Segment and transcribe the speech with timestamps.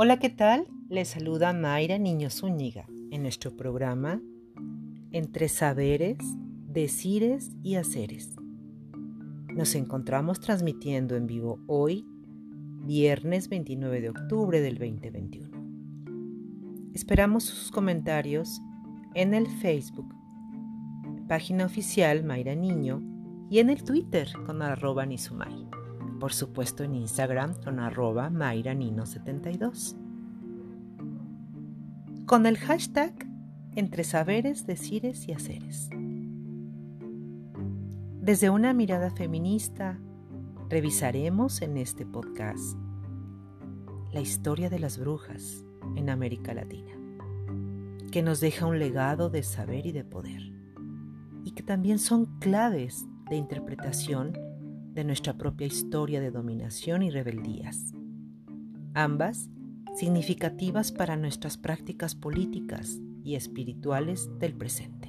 [0.00, 0.68] Hola, ¿qué tal?
[0.88, 4.22] Les saluda Mayra Niño Zúñiga en nuestro programa
[5.10, 6.18] Entre Saberes,
[6.68, 8.36] Decires y Haceres.
[9.52, 12.06] Nos encontramos transmitiendo en vivo hoy,
[12.88, 16.90] viernes 29 de octubre del 2021.
[16.94, 18.62] Esperamos sus comentarios
[19.12, 20.08] en el Facebook,
[21.28, 23.02] página oficial Mayra Niño,
[23.50, 25.06] y en el Twitter con arroba
[26.18, 29.94] por supuesto en Instagram con arroba mayranino72.
[32.24, 33.12] Con el hashtag
[33.76, 35.90] entre saberes, decires y haceres.
[38.22, 40.00] Desde una mirada feminista,
[40.68, 42.76] revisaremos en este podcast
[44.12, 45.64] la historia de las brujas
[45.96, 46.92] en América Latina,
[48.12, 50.52] que nos deja un legado de saber y de poder,
[51.42, 54.34] y que también son claves de interpretación
[54.92, 57.94] de nuestra propia historia de dominación y rebeldías,
[58.92, 59.48] ambas
[59.94, 65.08] significativas para nuestras prácticas políticas y espirituales del presente.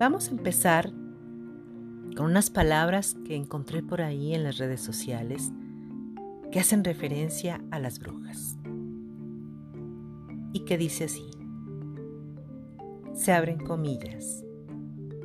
[0.00, 0.92] Vamos a empezar
[2.18, 5.52] con unas palabras que encontré por ahí en las redes sociales
[6.50, 8.56] que hacen referencia a las brujas
[10.52, 11.30] y que dice así,
[13.14, 14.44] se abren comillas,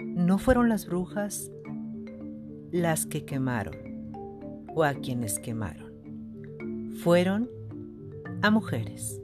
[0.06, 1.50] no fueron las brujas
[2.72, 4.12] las que quemaron
[4.76, 5.94] o a quienes quemaron.
[6.98, 7.50] Fueron
[8.44, 9.20] a mujeres.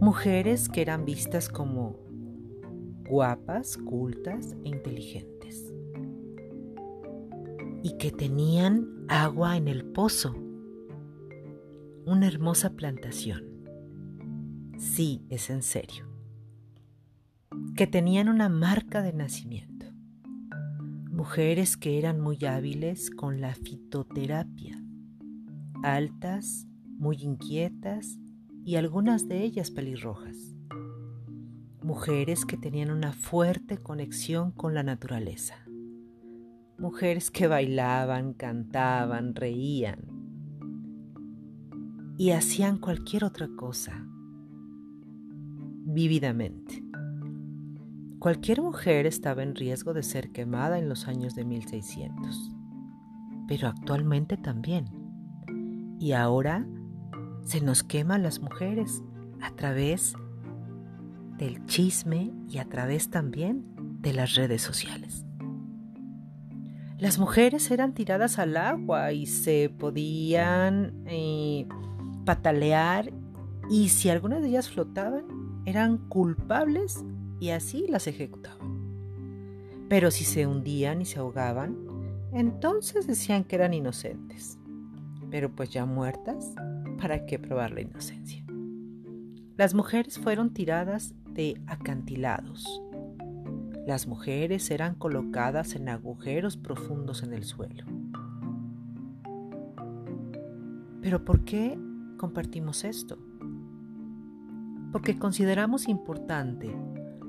[0.00, 1.96] Mujeres que eran vistas como
[3.08, 5.35] guapas, cultas e inteligentes.
[7.86, 10.34] Y que tenían agua en el pozo.
[12.04, 13.44] Una hermosa plantación.
[14.76, 16.06] Sí, es en serio.
[17.76, 19.76] Que tenían una marca de nacimiento
[21.16, 24.80] mujeres que eran muy hábiles con la fitoterapia,
[25.82, 28.18] altas, muy inquietas
[28.64, 30.36] y algunas de ellas pelirrojas.
[31.82, 35.65] Mujeres que tenían una fuerte conexión con la naturaleza.
[36.78, 40.16] Mujeres que bailaban, cantaban, reían
[42.18, 44.06] y hacían cualquier otra cosa
[45.86, 46.82] vívidamente.
[48.18, 52.52] Cualquier mujer estaba en riesgo de ser quemada en los años de 1600,
[53.46, 54.86] pero actualmente también.
[55.98, 56.66] Y ahora
[57.42, 59.02] se nos queman las mujeres
[59.40, 60.14] a través
[61.38, 63.64] del chisme y a través también
[64.00, 65.25] de las redes sociales.
[66.98, 71.66] Las mujeres eran tiradas al agua y se podían eh,
[72.24, 73.12] patalear
[73.68, 75.24] y si algunas de ellas flotaban,
[75.66, 77.04] eran culpables
[77.38, 78.56] y así las ejecutaban.
[79.90, 81.76] Pero si se hundían y se ahogaban,
[82.32, 84.58] entonces decían que eran inocentes.
[85.30, 86.54] Pero pues ya muertas,
[86.98, 88.44] ¿para qué probar la inocencia?
[89.56, 92.82] Las mujeres fueron tiradas de acantilados.
[93.86, 97.84] Las mujeres eran colocadas en agujeros profundos en el suelo.
[101.00, 101.78] Pero ¿por qué
[102.16, 103.16] compartimos esto?
[104.90, 106.74] Porque consideramos importante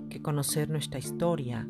[0.10, 1.68] que conocer nuestra historia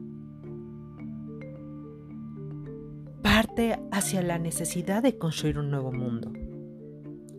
[3.22, 6.32] parte hacia la necesidad de construir un nuevo mundo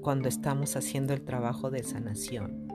[0.03, 2.69] cuando estamos haciendo el trabajo de sanación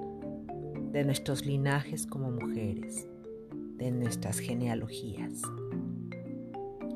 [0.91, 3.07] de nuestros linajes como mujeres,
[3.77, 5.41] de nuestras genealogías,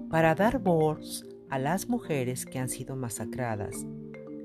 [0.09, 3.85] para dar voz a las mujeres que han sido masacradas,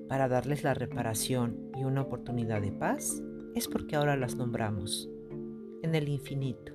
[0.09, 3.23] para darles la reparación y una oportunidad de paz,
[3.55, 5.09] es porque ahora las nombramos
[5.83, 6.73] en el infinito.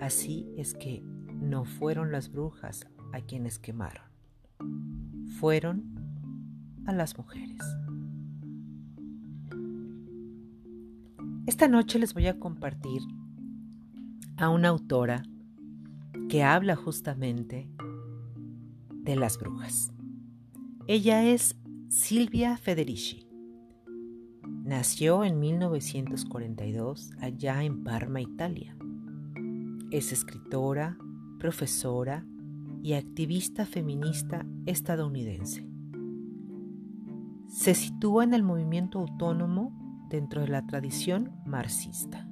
[0.00, 1.02] Así es que
[1.34, 4.04] no fueron las brujas a quienes quemaron,
[5.38, 5.84] fueron
[6.86, 7.62] a las mujeres.
[11.46, 13.02] Esta noche les voy a compartir
[14.36, 15.22] a una autora
[16.28, 17.68] que habla justamente
[18.90, 19.92] de las brujas.
[20.86, 21.56] Ella es
[21.88, 23.28] Silvia Federici.
[24.64, 28.76] Nació en 1942 allá en Parma, Italia.
[29.90, 30.96] Es escritora,
[31.38, 32.26] profesora
[32.82, 35.68] y activista feminista estadounidense.
[37.46, 42.28] Se sitúa en el movimiento autónomo dentro de la tradición marxista.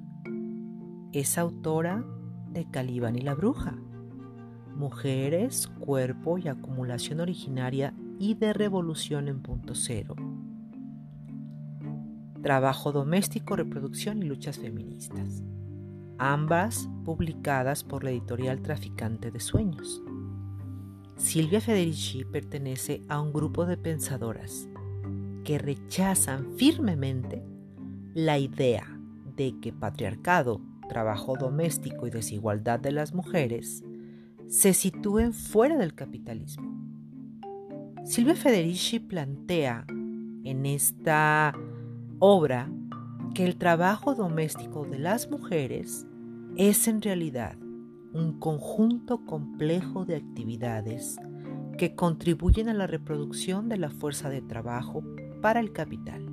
[1.13, 2.03] Es autora
[2.49, 3.77] de Caliban y la Bruja,
[4.75, 10.15] Mujeres, Cuerpo y Acumulación Originaria y de Revolución en Punto Cero,
[12.41, 15.43] Trabajo doméstico, reproducción y luchas feministas,
[16.17, 20.01] ambas publicadas por la editorial Traficante de Sueños.
[21.15, 24.67] Silvia Federici pertenece a un grupo de pensadoras
[25.43, 27.45] que rechazan firmemente
[28.15, 28.99] la idea
[29.37, 33.83] de que patriarcado, trabajo doméstico y desigualdad de las mujeres
[34.47, 36.71] se sitúen fuera del capitalismo.
[38.05, 39.85] Silvia Federici plantea
[40.43, 41.53] en esta
[42.19, 42.69] obra
[43.33, 46.05] que el trabajo doméstico de las mujeres
[46.55, 47.57] es en realidad
[48.13, 51.17] un conjunto complejo de actividades
[51.77, 55.03] que contribuyen a la reproducción de la fuerza de trabajo
[55.41, 56.29] para el capital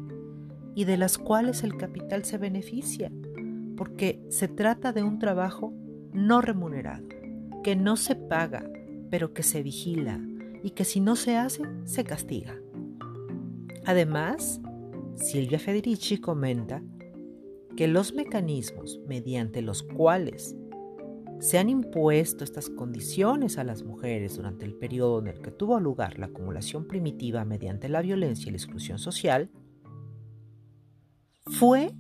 [0.74, 3.10] y de las cuales el capital se beneficia,
[3.80, 5.72] porque se trata de un trabajo
[6.12, 7.08] no remunerado,
[7.64, 8.70] que no se paga,
[9.08, 10.20] pero que se vigila
[10.62, 12.60] y que si no se hace, se castiga.
[13.86, 14.60] Además,
[15.14, 16.82] Silvia Federici comenta
[17.74, 20.54] que los mecanismos mediante los cuales
[21.38, 25.80] se han impuesto estas condiciones a las mujeres durante el periodo en el que tuvo
[25.80, 29.50] lugar la acumulación primitiva mediante la violencia y la exclusión social,
[31.46, 31.94] fue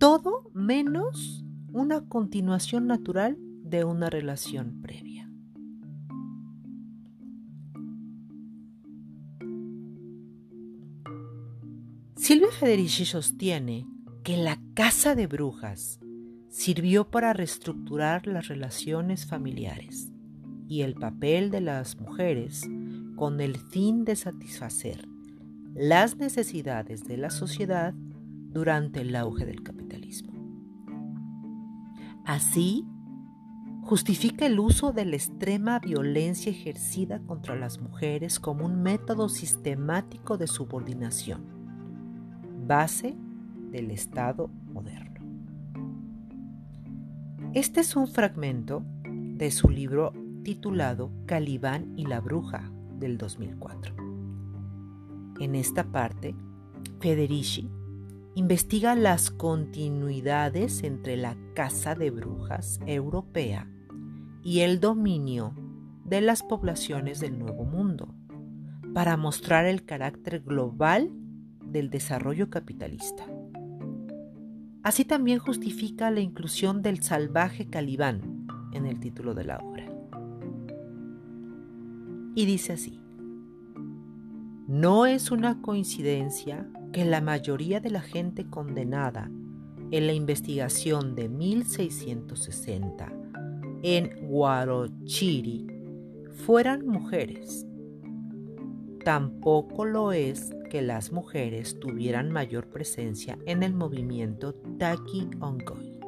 [0.00, 5.30] todo menos una continuación natural de una relación previa.
[12.16, 13.86] Silvia Federici sostiene
[14.24, 16.00] que la casa de brujas
[16.48, 20.10] sirvió para reestructurar las relaciones familiares
[20.66, 22.62] y el papel de las mujeres
[23.16, 25.06] con el fin de satisfacer
[25.74, 27.92] las necesidades de la sociedad
[28.50, 30.32] durante el auge del capitalismo.
[32.24, 32.86] Así,
[33.82, 40.36] justifica el uso de la extrema violencia ejercida contra las mujeres como un método sistemático
[40.36, 41.44] de subordinación,
[42.66, 43.16] base
[43.70, 45.20] del Estado moderno.
[47.52, 50.12] Este es un fragmento de su libro
[50.44, 53.94] titulado Calibán y la Bruja del 2004.
[55.40, 56.36] En esta parte,
[57.00, 57.70] Federici
[58.34, 63.68] investiga las continuidades entre la Casa de Brujas europea
[64.42, 65.54] y el dominio
[66.04, 68.14] de las poblaciones del Nuevo Mundo,
[68.94, 71.10] para mostrar el carácter global
[71.64, 73.26] del desarrollo capitalista.
[74.82, 79.86] Así también justifica la inclusión del salvaje calibán en el título de la obra.
[82.34, 83.00] Y dice así,
[84.70, 89.28] no es una coincidencia que la mayoría de la gente condenada
[89.90, 93.12] en la investigación de 1660
[93.82, 95.66] en Guarochiri
[96.46, 97.66] fueran mujeres.
[99.04, 105.98] Tampoco lo es que las mujeres tuvieran mayor presencia en el movimiento Taki Ongoy.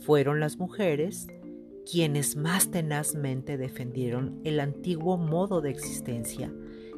[0.00, 1.26] Fueron las mujeres
[1.90, 6.52] quienes más tenazmente defendieron el antiguo modo de existencia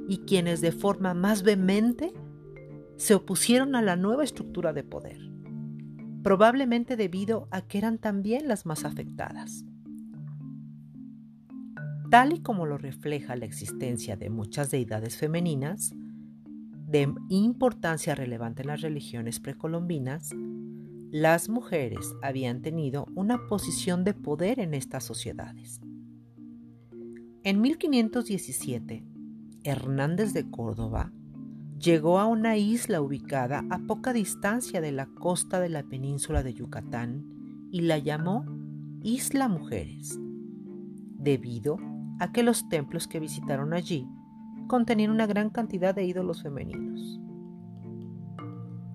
[0.09, 2.13] y quienes de forma más vehemente
[2.97, 5.19] se opusieron a la nueva estructura de poder,
[6.23, 9.65] probablemente debido a que eran también las más afectadas.
[12.11, 15.95] Tal y como lo refleja la existencia de muchas deidades femeninas,
[16.89, 20.35] de importancia relevante en las religiones precolombinas,
[21.13, 25.81] las mujeres habían tenido una posición de poder en estas sociedades.
[27.43, 29.05] En 1517,
[29.65, 31.13] Hernández de Córdoba
[31.79, 36.55] llegó a una isla ubicada a poca distancia de la costa de la península de
[36.55, 37.25] Yucatán
[37.71, 38.45] y la llamó
[39.03, 40.19] Isla Mujeres,
[41.17, 41.79] debido
[42.19, 44.07] a que los templos que visitaron allí
[44.67, 47.21] contenían una gran cantidad de ídolos femeninos.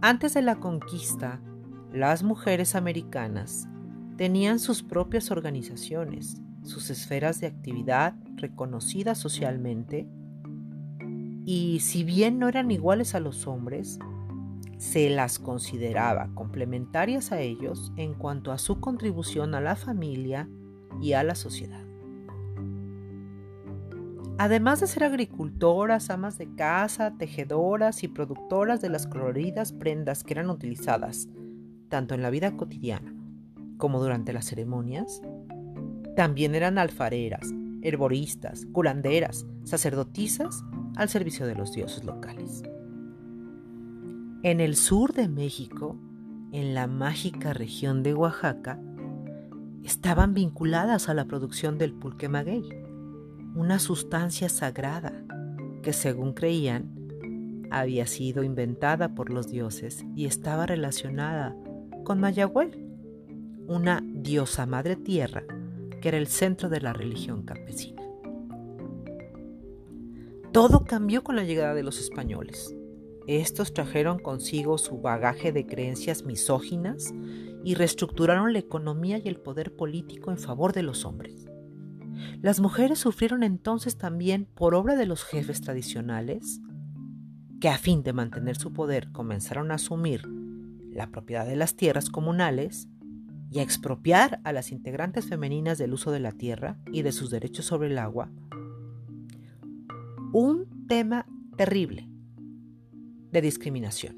[0.02, 1.42] Antes de la conquista,
[1.92, 3.68] las mujeres americanas
[4.18, 10.08] tenían sus propias organizaciones, sus esferas de actividad reconocidas socialmente,
[11.46, 14.00] y si bien no eran iguales a los hombres,
[14.78, 20.50] se las consideraba complementarias a ellos en cuanto a su contribución a la familia
[21.02, 21.84] y a la sociedad.
[24.38, 30.34] Además de ser agricultoras, amas de casa, tejedoras y productoras de las coloridas prendas que
[30.34, 31.30] eran utilizadas
[31.88, 33.14] tanto en la vida cotidiana
[33.78, 35.22] como durante las ceremonias,
[36.16, 40.64] también eran alfareras, herboristas, curanderas, sacerdotisas
[40.96, 42.64] al servicio de los dioses locales.
[44.44, 45.98] En el sur de México,
[46.52, 48.80] en la mágica región de Oaxaca,
[49.84, 52.64] estaban vinculadas a la producción del pulque maguey
[53.56, 55.14] una sustancia sagrada
[55.82, 61.56] que según creían había sido inventada por los dioses y estaba relacionada
[62.04, 62.86] con Mayahuel,
[63.68, 65.44] una diosa madre tierra
[66.02, 68.05] que era el centro de la religión campesina.
[70.56, 72.74] Todo cambió con la llegada de los españoles.
[73.28, 77.14] Estos trajeron consigo su bagaje de creencias misóginas
[77.66, 81.46] y reestructuraron la economía y el poder político en favor de los hombres.
[82.42, 86.62] Las mujeres sufrieron entonces también por obra de los jefes tradicionales,
[87.60, 90.26] que a fin de mantener su poder comenzaron a asumir
[90.90, 92.88] la propiedad de las tierras comunales
[93.52, 97.30] y a expropiar a las integrantes femeninas del uso de la tierra y de sus
[97.30, 98.32] derechos sobre el agua.
[100.38, 101.26] Un tema
[101.56, 102.10] terrible
[103.32, 104.18] de discriminación.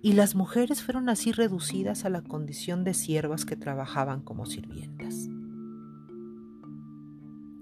[0.00, 5.28] Y las mujeres fueron así reducidas a la condición de siervas que trabajaban como sirvientas.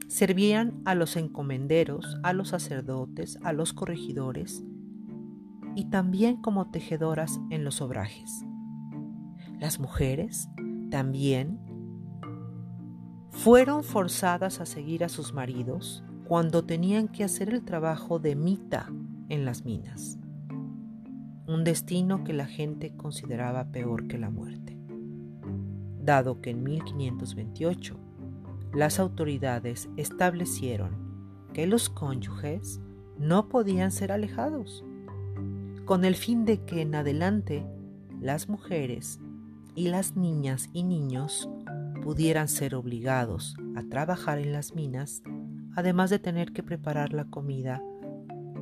[0.09, 4.63] Servían a los encomenderos, a los sacerdotes, a los corregidores
[5.75, 8.45] y también como tejedoras en los obrajes.
[9.59, 10.51] Las mujeres
[10.91, 11.59] también
[13.31, 18.91] fueron forzadas a seguir a sus maridos cuando tenían que hacer el trabajo de mita
[19.29, 20.19] en las minas,
[21.47, 24.79] un destino que la gente consideraba peor que la muerte,
[26.01, 27.99] dado que en 1528
[28.73, 30.97] las autoridades establecieron
[31.53, 32.81] que los cónyuges
[33.19, 34.83] no podían ser alejados,
[35.85, 37.67] con el fin de que en adelante
[38.21, 39.21] las mujeres
[39.75, 41.51] y las niñas y niños
[42.03, 45.23] pudieran ser obligados a trabajar en las minas,
[45.75, 47.83] además de tener que preparar la comida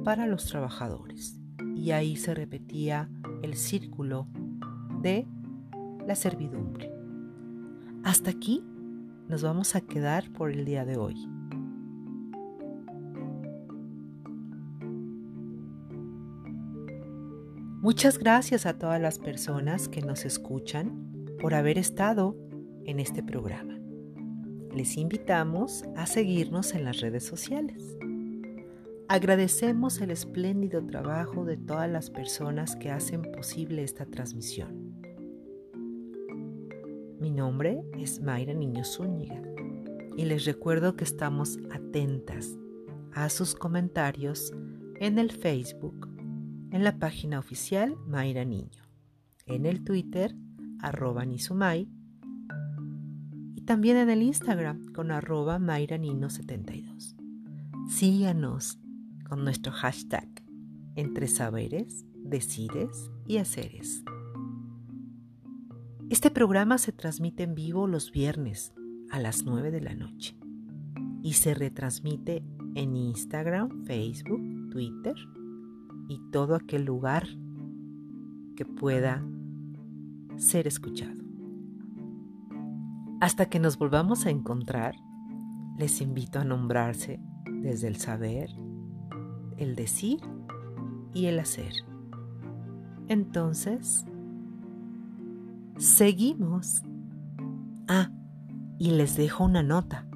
[0.04, 1.38] para los trabajadores.
[1.74, 3.08] Y ahí se repetía
[3.42, 4.26] el círculo
[5.00, 5.26] de
[6.06, 6.92] la servidumbre.
[8.04, 8.64] Hasta aquí
[9.28, 11.28] nos vamos a quedar por el día de hoy.
[17.80, 22.36] Muchas gracias a todas las personas que nos escuchan por haber estado
[22.84, 23.81] en este programa.
[24.74, 27.96] Les invitamos a seguirnos en las redes sociales.
[29.06, 34.94] Agradecemos el espléndido trabajo de todas las personas que hacen posible esta transmisión.
[37.20, 39.42] Mi nombre es Mayra Niño Zúñiga
[40.16, 42.56] y les recuerdo que estamos atentas
[43.12, 44.54] a sus comentarios
[45.00, 46.08] en el Facebook
[46.70, 48.82] en la página oficial Mayra Niño,
[49.44, 50.34] en el Twitter
[50.80, 51.26] arroba
[53.62, 57.14] y también en el Instagram con arroba Mayra Nino 72.
[57.88, 58.80] Síganos
[59.28, 60.28] con nuestro hashtag
[60.96, 64.02] entre saberes, decires y haceres.
[66.10, 68.72] Este programa se transmite en vivo los viernes
[69.12, 70.36] a las 9 de la noche
[71.22, 72.42] y se retransmite
[72.74, 75.14] en Instagram, Facebook, Twitter
[76.08, 77.28] y todo aquel lugar
[78.56, 79.24] que pueda
[80.36, 81.21] ser escuchado.
[83.22, 84.96] Hasta que nos volvamos a encontrar,
[85.78, 87.20] les invito a nombrarse
[87.62, 88.50] desde el saber,
[89.58, 90.18] el decir
[91.14, 91.72] y el hacer.
[93.06, 94.04] Entonces,
[95.78, 96.82] seguimos.
[97.86, 98.10] Ah,
[98.80, 100.08] y les dejo una nota.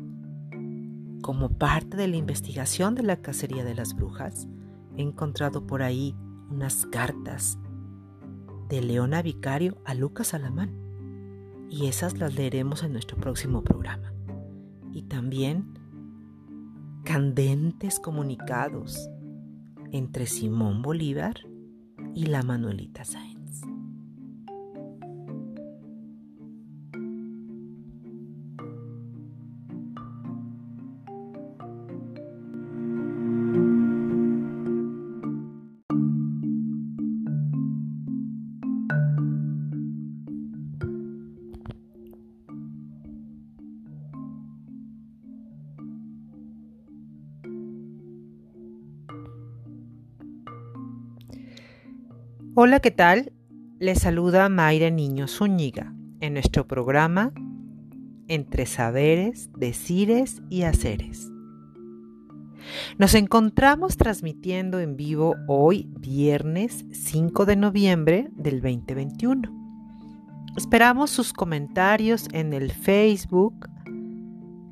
[1.22, 4.48] Como parte de la investigación de la cacería de las brujas,
[4.96, 6.16] he encontrado por ahí
[6.50, 7.56] unas cartas
[8.68, 10.86] de Leona Vicario a Lucas Alamán.
[11.68, 14.12] Y esas las leeremos en nuestro próximo programa.
[14.92, 15.78] Y también
[17.04, 19.08] candentes comunicados
[19.92, 21.46] entre Simón Bolívar
[22.14, 23.36] y la Manuelita Sáenz.
[52.66, 53.32] Hola, ¿qué tal?
[53.78, 57.32] Les saluda Mayra Niño Zúñiga en nuestro programa
[58.26, 61.30] Entre Saberes, Decires y Haceres.
[62.99, 69.49] Nos encontramos transmitiendo en vivo hoy, viernes 5 de noviembre del 2021.
[70.56, 73.70] Esperamos sus comentarios en el Facebook.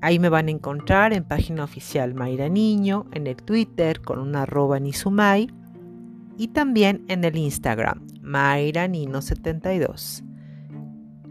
[0.01, 4.43] Ahí me van a encontrar en página oficial Mayra Niño, en el Twitter con una
[4.43, 5.49] arroba Nizumay
[6.37, 10.25] y también en el Instagram MayraNino72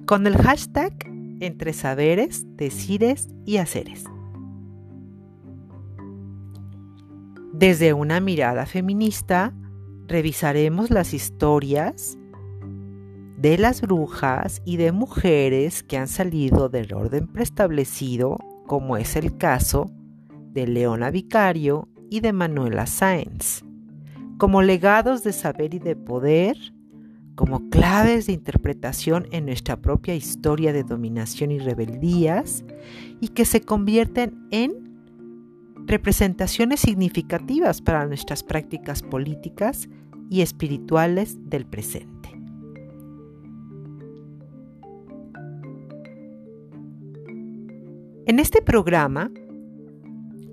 [0.06, 0.94] con el hashtag
[1.40, 4.06] entre saberes, decires y haceres.
[7.54, 9.54] Desde una mirada feminista,
[10.08, 12.18] revisaremos las historias
[13.38, 19.38] de las brujas y de mujeres que han salido del orden preestablecido, como es el
[19.38, 19.92] caso
[20.52, 23.64] de Leona Vicario y de Manuela Sáenz,
[24.38, 26.58] como legados de saber y de poder,
[27.36, 32.64] como claves de interpretación en nuestra propia historia de dominación y rebeldías,
[33.20, 34.84] y que se convierten en
[35.86, 39.90] representaciones significativas para nuestras prácticas políticas
[40.30, 42.14] y espirituales del presente.
[48.26, 49.30] En este programa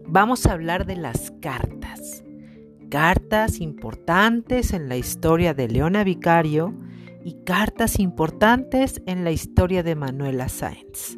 [0.06, 2.24] vamos a hablar de las cartas,
[2.90, 6.74] cartas importantes en la historia de Leona Vicario
[7.24, 11.16] y cartas importantes en la historia de Manuela Sáenz.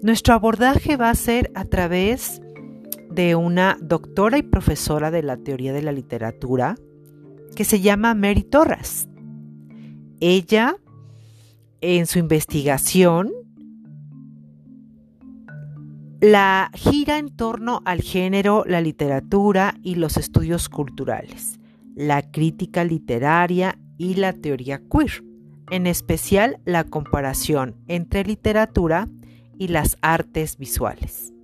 [0.00, 2.40] Nuestro abordaje va a ser a través
[3.10, 6.76] de una doctora y profesora de la teoría de la literatura
[7.56, 9.08] que se llama Mary Torres.
[10.20, 10.76] Ella,
[11.80, 13.32] en su investigación,
[16.24, 21.60] la gira en torno al género, la literatura y los estudios culturales,
[21.94, 25.22] la crítica literaria y la teoría queer,
[25.70, 29.06] en especial la comparación entre literatura
[29.58, 31.34] y las artes visuales.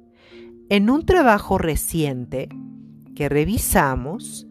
[0.70, 2.49] En un trabajo reciente
[3.14, 4.46] que revisamos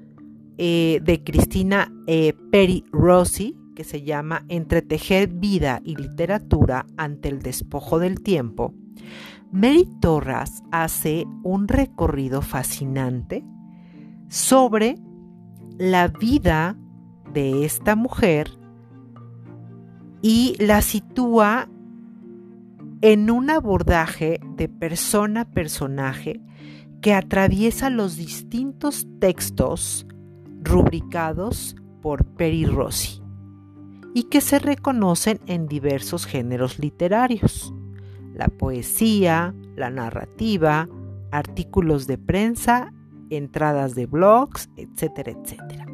[0.60, 7.42] eh, de Cristina eh, Peri Rossi, que se llama Entretejer vida y literatura ante el
[7.42, 8.76] despojo del tiempo,
[9.52, 13.44] Mary Torras hace un recorrido fascinante
[14.28, 14.96] sobre
[15.80, 16.78] la vida
[17.34, 18.52] de esta mujer
[20.22, 21.68] y la sitúa
[23.02, 26.42] en un abordaje de persona a personaje
[27.02, 30.06] que atraviesa los distintos textos
[30.62, 33.24] rubricados por Peri Rossi
[34.14, 37.74] y que se reconocen en diversos géneros literarios,
[38.40, 40.88] la poesía, la narrativa,
[41.30, 42.94] artículos de prensa,
[43.30, 45.86] entradas de blogs, etcétera, etcétera.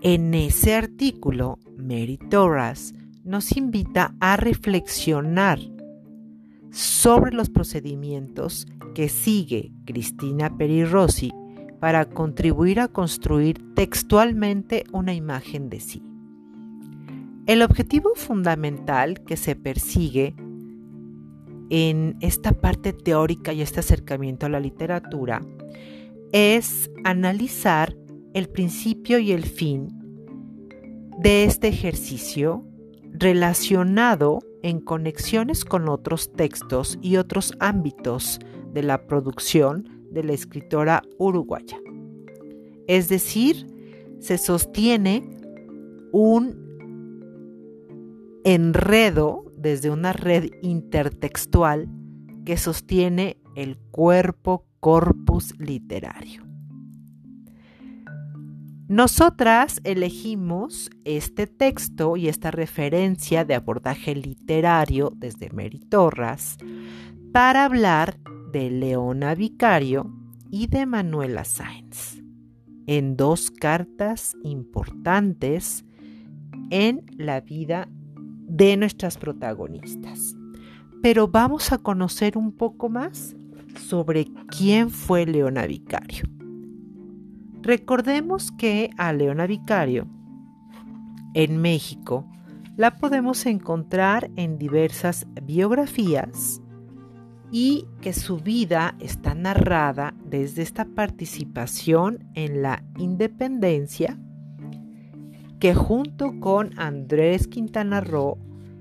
[0.00, 5.58] En ese artículo, Mary Torras nos invita a reflexionar
[6.70, 11.32] sobre los procedimientos que sigue Cristina Peri Rossi
[11.80, 16.04] para contribuir a construir textualmente una imagen de sí.
[17.46, 20.36] El objetivo fundamental que se persigue
[21.70, 25.44] en esta parte teórica y este acercamiento a la literatura
[26.32, 27.96] es analizar
[28.34, 29.88] el principio y el fin
[31.18, 32.64] de este ejercicio
[33.12, 38.38] relacionado en conexiones con otros textos y otros ámbitos
[38.72, 41.78] de la producción de la escritora uruguaya.
[42.86, 43.66] Es decir,
[44.18, 45.28] se sostiene
[46.12, 46.62] un
[48.44, 51.88] enredo desde una red intertextual
[52.44, 56.44] que sostiene el cuerpo corpus literario.
[58.88, 66.58] Nosotras elegimos este texto y esta referencia de abordaje literario desde Mary Torras
[67.32, 68.18] para hablar
[68.52, 70.12] de Leona Vicario
[70.50, 72.22] y de Manuela Sáenz
[72.86, 75.84] en dos cartas importantes
[76.70, 77.88] en la vida
[78.46, 80.36] de nuestras protagonistas.
[81.02, 83.34] Pero vamos a conocer un poco más
[83.76, 86.24] sobre quién fue Leona Vicario.
[87.62, 90.06] Recordemos que a Leona Vicario
[91.34, 92.26] en México
[92.76, 96.60] la podemos encontrar en diversas biografías
[97.50, 104.18] y que su vida está narrada desde esta participación en la independencia
[105.62, 108.36] que junto con Andrés Quintana Roo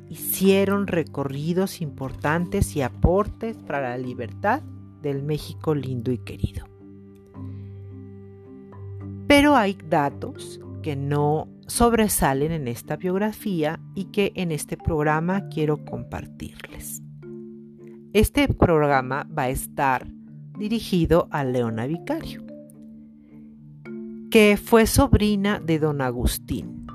[0.10, 4.64] hicieron recorridos importantes y aportes para la libertad
[5.04, 6.66] del México lindo y querido.
[9.28, 15.86] Pero hay datos que no sobresalen en esta biografía y que en este programa quiero
[15.86, 17.04] compartirles.
[18.12, 20.08] Este programa va a estar
[20.58, 22.44] dirigido a Leona Vicario,
[24.32, 26.88] que fue sobrina de don Agustín,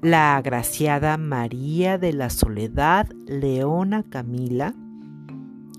[0.00, 4.74] la agraciada María de la Soledad Leona Camila,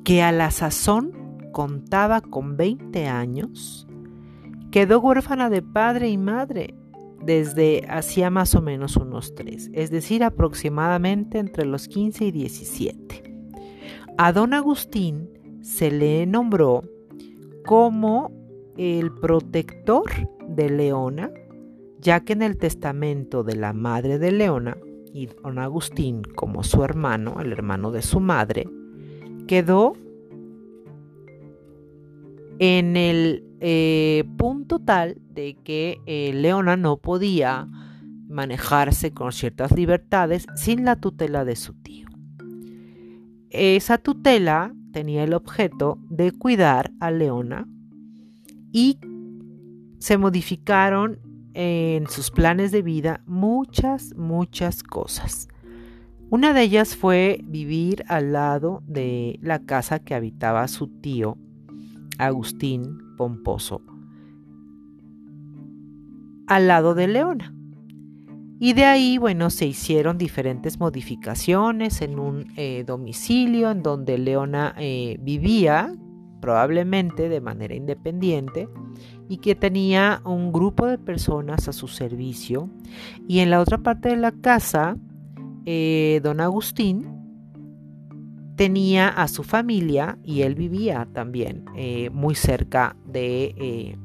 [0.04, 1.14] que a la sazón
[1.52, 3.88] contaba con 20 años,
[4.74, 6.74] Quedó huérfana de padre y madre
[7.24, 13.36] desde hacía más o menos unos tres, es decir, aproximadamente entre los 15 y 17.
[14.18, 15.30] A don Agustín
[15.62, 16.82] se le nombró
[17.64, 18.32] como
[18.78, 20.04] el protector
[20.48, 21.32] de Leona,
[22.00, 24.78] ya que en el testamento de la madre de Leona
[25.14, 28.68] y don Agustín como su hermano, el hermano de su madre,
[29.48, 29.94] quedó
[32.60, 37.68] en el eh, punto tal de que eh, Leona no podía
[38.28, 42.08] manejarse con ciertas libertades sin la tutela de su tío.
[43.50, 47.68] Esa tutela tenía el objeto de cuidar a Leona
[48.74, 49.00] y
[50.00, 51.20] se modificaron
[51.54, 55.48] en sus planes de vida muchas, muchas cosas.
[56.30, 61.38] Una de ellas fue vivir al lado de la casa que habitaba su tío,
[62.18, 63.82] Agustín Pomposo,
[66.48, 67.54] al lado de Leona.
[68.60, 74.74] Y de ahí, bueno, se hicieron diferentes modificaciones en un eh, domicilio en donde Leona
[74.78, 75.94] eh, vivía,
[76.44, 78.68] probablemente de manera independiente,
[79.30, 82.70] y que tenía un grupo de personas a su servicio.
[83.30, 84.98] Y en la otra parte de la casa,
[85.66, 87.08] eh, don Agustín
[88.58, 93.96] tenía a su familia y él vivía también eh, muy cerca de, eh,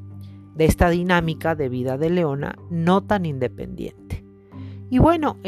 [0.55, 4.25] de, esta dinámica de vida de Leona, no tan independiente.
[4.91, 5.39] Y bueno,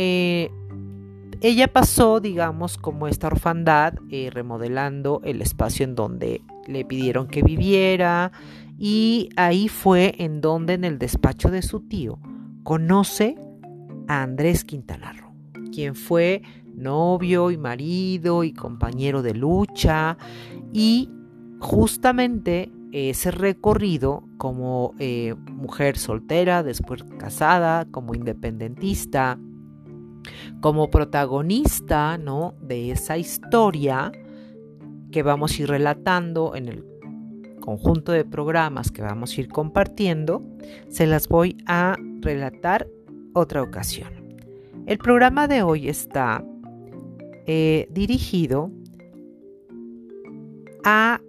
[1.41, 3.95] ella pasó, digamos, como esta orfandad,
[4.33, 8.33] remodelando el espacio en donde le pidieron que viviera,
[8.79, 12.19] y ahí fue en donde en el despacho de su tío
[12.63, 13.37] conoce
[14.09, 15.33] a Andrés Quintana Roo,
[15.71, 16.43] quien fue
[16.75, 20.17] novio y marido y compañero de lucha
[20.73, 21.11] y
[21.59, 29.39] justamente ese recorrido como eh, mujer soltera, después casada, como independentista,
[30.61, 32.55] como protagonista ¿no?
[32.61, 34.13] de esa historia
[35.11, 36.85] que vamos a ir relatando en el
[37.61, 40.43] conjunto de programas que vamos a ir compartiendo,
[40.89, 42.89] se las voy a relatar
[43.35, 44.09] otra ocasión.
[44.87, 46.45] El programa de hoy está
[47.47, 48.71] eh, dirigido
[50.85, 51.21] a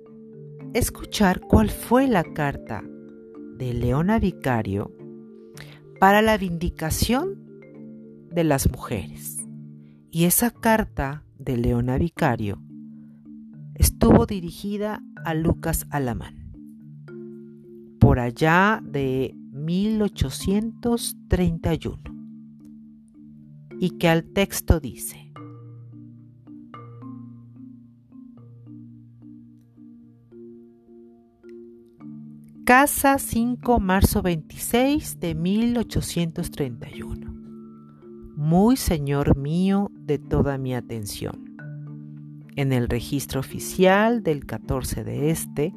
[0.74, 2.84] escuchar cuál fue la carta
[3.58, 4.92] de Leona Vicario
[6.00, 7.51] para la vindicación
[8.32, 9.48] de las mujeres.
[10.10, 12.62] Y esa carta de Leona Vicario
[13.76, 16.52] estuvo dirigida a Lucas Alamán.
[18.00, 22.02] Por allá de 1831.
[23.80, 25.32] Y que al texto dice,
[32.64, 37.21] Casa 5, marzo 26 de 1831.
[38.52, 41.56] Muy señor mío de toda mi atención
[42.58, 45.74] en el registro oficial del 14 de este,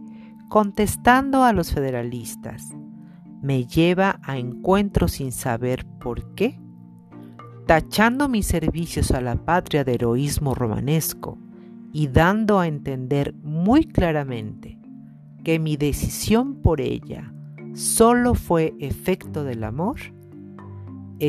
[0.49, 2.75] contestando a los federalistas.
[3.41, 6.59] Me lleva a encuentro sin saber por qué,
[7.69, 11.39] tachando mis servicios a la patria de heroísmo romanesco
[11.93, 14.81] y dando a entender muy claramente
[15.45, 17.33] que mi decisión por ella
[17.75, 20.01] solo fue efecto del amor,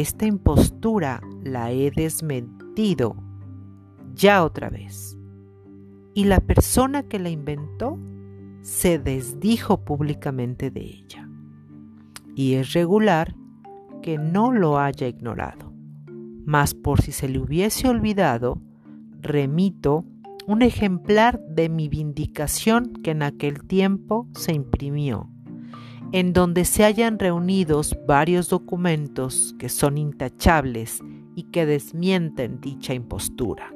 [0.02, 3.16] esta impostura la he desmentido
[4.14, 5.18] ya otra vez
[6.14, 7.98] y la persona que la inventó
[8.62, 11.30] se desdijo públicamente de ella.
[12.36, 13.36] Y es regular
[14.02, 15.72] que no lo haya ignorado.
[16.46, 18.62] Mas por si se le hubiese olvidado,
[19.22, 20.06] remito
[20.48, 25.30] un ejemplar de mi vindicación que en aquel tiempo se imprimió,
[26.16, 31.02] en donde se hallan reunidos varios documentos que son intachables
[31.36, 33.74] y que desmienten dicha impostura.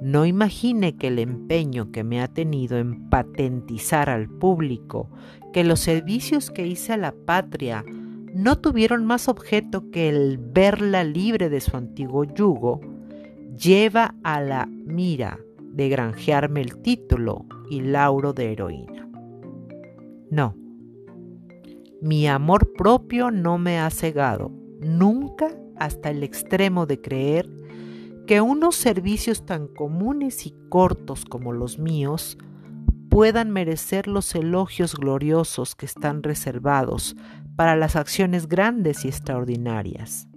[0.00, 5.10] No imagine que el empeño que me ha tenido en patentizar al público
[5.52, 7.84] que los servicios que hice a la patria
[8.32, 12.80] no tuvieron más objeto que el verla libre de su antiguo yugo,
[13.58, 19.08] lleva a la mira de granjearme el título y lauro de heroína.
[20.30, 20.54] No,
[22.00, 27.48] mi amor propio no me ha cegado, nunca hasta el extremo de creer
[28.26, 32.38] que unos servicios tan comunes y cortos como los míos
[33.08, 37.16] puedan merecer los elogios gloriosos que están reservados
[37.56, 40.28] para las acciones grandes y extraordinarias.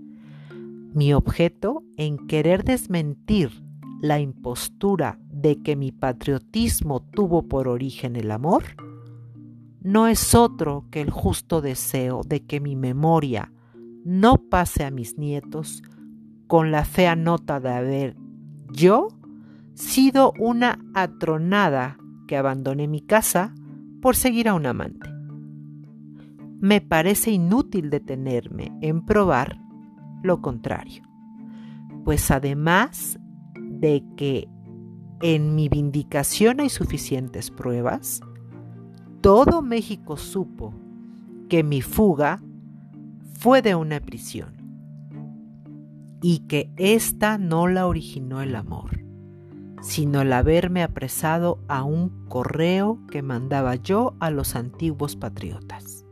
[0.94, 3.64] Mi objeto en querer desmentir
[4.02, 8.64] la impostura de que mi patriotismo tuvo por origen el amor,
[9.84, 13.52] no es otro que el justo deseo de que mi memoria
[14.06, 15.84] no pase a mis nietos
[16.48, 18.18] con la fea nota de haber
[18.72, 19.10] yo
[19.74, 23.54] sido una atronada que abandoné mi casa
[24.02, 25.10] por seguir a un amante.
[26.60, 29.60] me parece inútil detenerme en probar
[30.24, 31.04] lo contrario.
[32.06, 33.20] Pues además
[33.60, 34.48] de que
[35.22, 38.22] en mi vindicación hay suficientes pruebas,
[39.24, 40.74] todo México supo
[41.48, 42.44] que mi fuga
[43.40, 44.52] fue de una prisión
[46.22, 49.00] y que ésta no la originó el amor,
[49.80, 56.06] sino el haberme apresado a un correo que mandaba yo a los antiguos patriotas.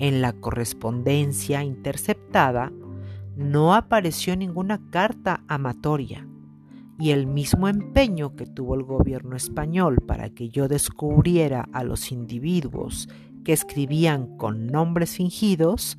[0.00, 2.72] En la correspondencia interceptada
[3.36, 6.26] no apareció ninguna carta amatoria
[7.00, 12.12] y el mismo empeño que tuvo el gobierno español para que yo descubriera a los
[12.12, 13.08] individuos
[13.42, 15.96] que escribían con nombres fingidos,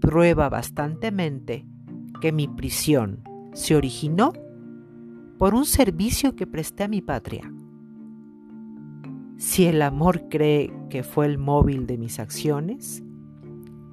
[0.00, 1.66] prueba bastantemente
[2.20, 4.32] que mi prisión se originó
[5.38, 7.52] por un servicio que presté a mi patria.
[9.38, 13.02] Si el amor cree que fue el móvil de mis acciones,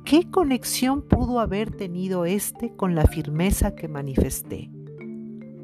[0.05, 4.72] ¿qué conexión pudo haber tenido éste con la firmeza que manifesté?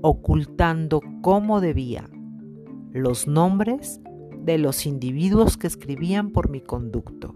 [0.02, 2.10] Ocultando como debía
[2.92, 4.00] los nombres
[4.44, 7.36] de los individuos que escribían por mi conducto,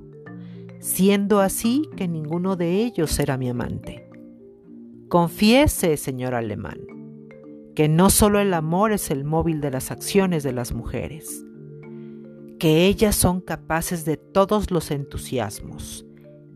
[0.80, 4.10] siendo así que ninguno de ellos era mi amante.
[5.10, 6.80] Confiese, señor alemán,
[7.76, 11.46] que no solo el amor es el móvil de las acciones de las mujeres,
[12.60, 16.06] que ellas son capaces de todos los entusiasmos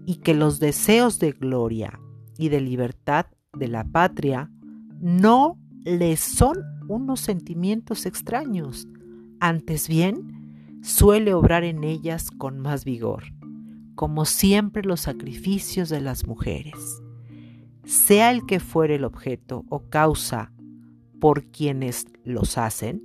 [0.06, 2.00] y que los deseos de gloria
[2.38, 4.50] y de libertad de la patria
[5.00, 6.58] no les son
[6.90, 8.90] unos sentimientos extraños,
[9.40, 13.24] antes bien suele obrar en ellas con más vigor,
[13.96, 17.02] como siempre los sacrificios de las mujeres.
[17.86, 20.52] Sea el que fuere el objeto o causa
[21.22, 23.02] por quienes los hacen,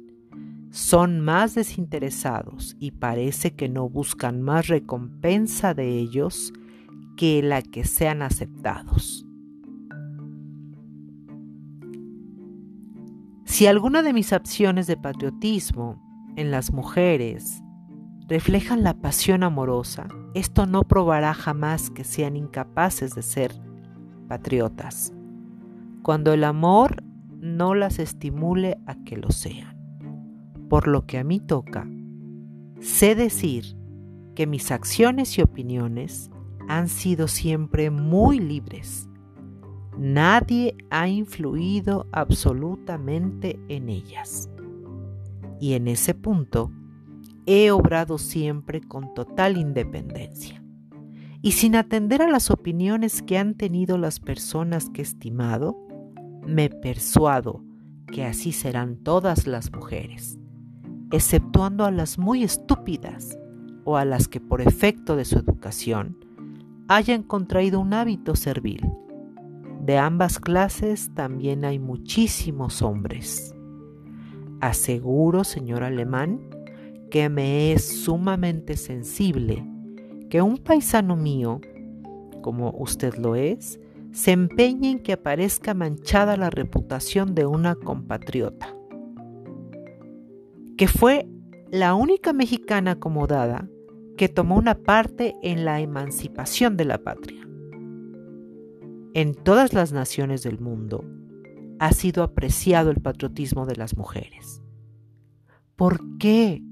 [0.73, 6.53] son más desinteresados y parece que no buscan más recompensa de ellos
[7.16, 9.25] que la que sean aceptados.
[13.62, 16.03] Si alguna de mis acciones de patriotismo
[16.35, 17.62] en las mujeres
[18.27, 23.53] reflejan la pasión amorosa, esto no probará jamás que sean incapaces de ser
[24.27, 25.12] patriotas,
[26.03, 27.05] cuando el amor
[27.38, 29.79] no las estimule a que lo sean.
[30.68, 31.88] Por lo que a mí toca,
[32.81, 33.77] sé decir
[34.35, 36.33] que mis acciones y opiniones
[36.68, 39.09] han sido siempre muy libres
[39.98, 44.48] Nadie ha influido absolutamente en ellas.
[45.61, 46.70] Y en ese punto
[47.46, 50.62] he obrado siempre con total independencia
[51.42, 55.76] y sin atender a las opiniones que han tenido las personas que he estimado,
[56.46, 57.64] me persuado
[58.07, 60.38] que así serán todas las mujeres,
[61.11, 63.37] exceptuando a las muy estúpidas
[63.85, 66.16] o a las que por efecto de su educación
[66.87, 68.88] hayan contraído un hábito servil
[69.83, 73.53] de ambas clases también hay muchísimos hombres.
[74.61, 76.40] Aseguro, señor alemán,
[77.11, 79.66] que me es sumamente sensible
[80.31, 81.61] que un paisano mío,
[82.42, 83.81] como usted lo es,
[84.12, 88.77] se empeñe en que aparezca manchada la reputación de una compatriota,
[90.77, 91.27] que fue
[91.73, 93.68] la única mexicana acomodada
[94.16, 97.49] que tomó una parte en la emancipación de la patria
[99.14, 101.05] en todas las naciones del mundo
[101.79, 104.62] ha sido apreciado el patriotismo de las mujeres.
[105.77, 106.62] ¿Por qué,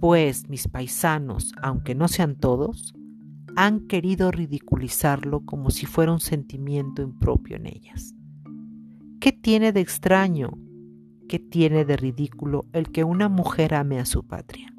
[0.00, 2.94] pues, mis paisanos, aunque no sean todos,
[3.54, 8.14] han querido ridiculizarlo como si fuera un sentimiento impropio en ellas?
[9.20, 10.58] ¿Qué tiene de extraño,
[11.28, 14.74] qué tiene de ridículo el que una mujer ame a su patria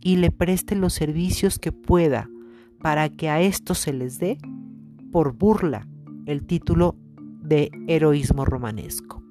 [0.00, 2.28] y le preste los servicios que pueda
[2.80, 4.38] para que a esto se les dé
[5.12, 5.86] por burla
[6.26, 6.96] el título
[7.42, 9.22] de heroísmo romanesco.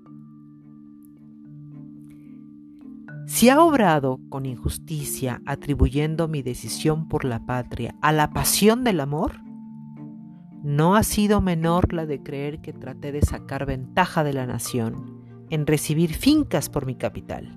[3.30, 9.00] Si ha obrado con injusticia atribuyendo mi decisión por la patria a la pasión del
[9.00, 9.40] amor,
[10.64, 15.24] no ha sido menor la de creer que traté de sacar ventaja de la nación
[15.50, 17.56] en recibir fincas por mi capital.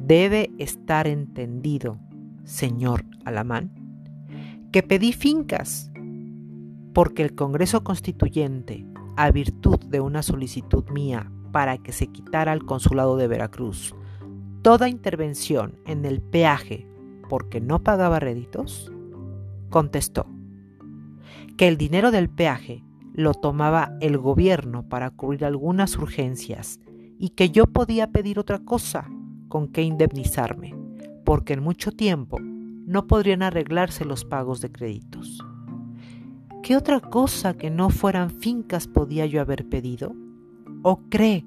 [0.00, 2.00] Debe estar entendido,
[2.44, 3.70] señor Alamán,
[4.72, 5.89] que pedí fincas
[6.92, 12.64] porque el Congreso Constituyente, a virtud de una solicitud mía para que se quitara al
[12.64, 13.94] Consulado de Veracruz
[14.62, 16.86] toda intervención en el peaje
[17.28, 18.92] porque no pagaba réditos,
[19.70, 20.26] contestó
[21.56, 26.80] que el dinero del peaje lo tomaba el gobierno para cubrir algunas urgencias
[27.18, 29.08] y que yo podía pedir otra cosa
[29.48, 30.74] con que indemnizarme,
[31.24, 35.44] porque en mucho tiempo no podrían arreglarse los pagos de créditos.
[36.62, 40.14] ¿Qué otra cosa que no fueran fincas podía yo haber pedido?
[40.82, 41.46] ¿O cree,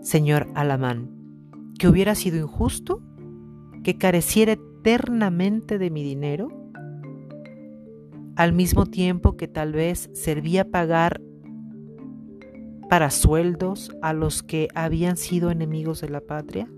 [0.00, 1.10] señor Alamán,
[1.78, 3.02] que hubiera sido injusto
[3.82, 6.48] que careciera eternamente de mi dinero?
[8.36, 11.20] Al mismo tiempo que tal vez servía pagar
[12.88, 16.70] para sueldos a los que habían sido enemigos de la patria?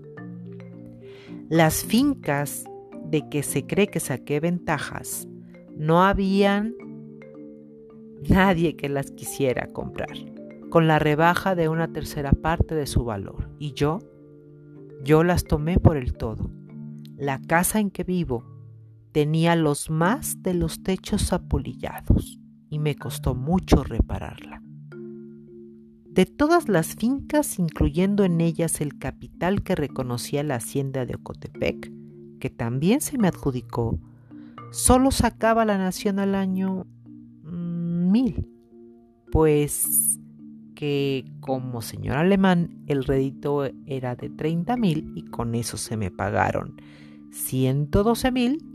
[1.47, 2.63] Las fincas
[3.05, 5.27] de que se cree que saqué ventajas
[5.75, 6.75] no habían
[8.29, 10.13] nadie que las quisiera comprar,
[10.69, 13.49] con la rebaja de una tercera parte de su valor.
[13.59, 13.99] Y yo,
[15.03, 16.49] yo las tomé por el todo.
[17.17, 18.45] La casa en que vivo
[19.11, 24.61] tenía los más de los techos apolillados y me costó mucho repararla.
[26.13, 31.91] De todas las fincas, incluyendo en ellas el capital que reconocía la hacienda de Ocotepec,
[32.39, 33.99] que también se me adjudicó,
[34.73, 36.87] solo sacaba la nación al año
[37.43, 38.49] mm, mil,
[39.31, 40.19] pues
[40.73, 46.09] que como señor alemán el rédito era de 30 mil y con eso se me
[46.09, 46.81] pagaron
[47.31, 48.65] 112 mil,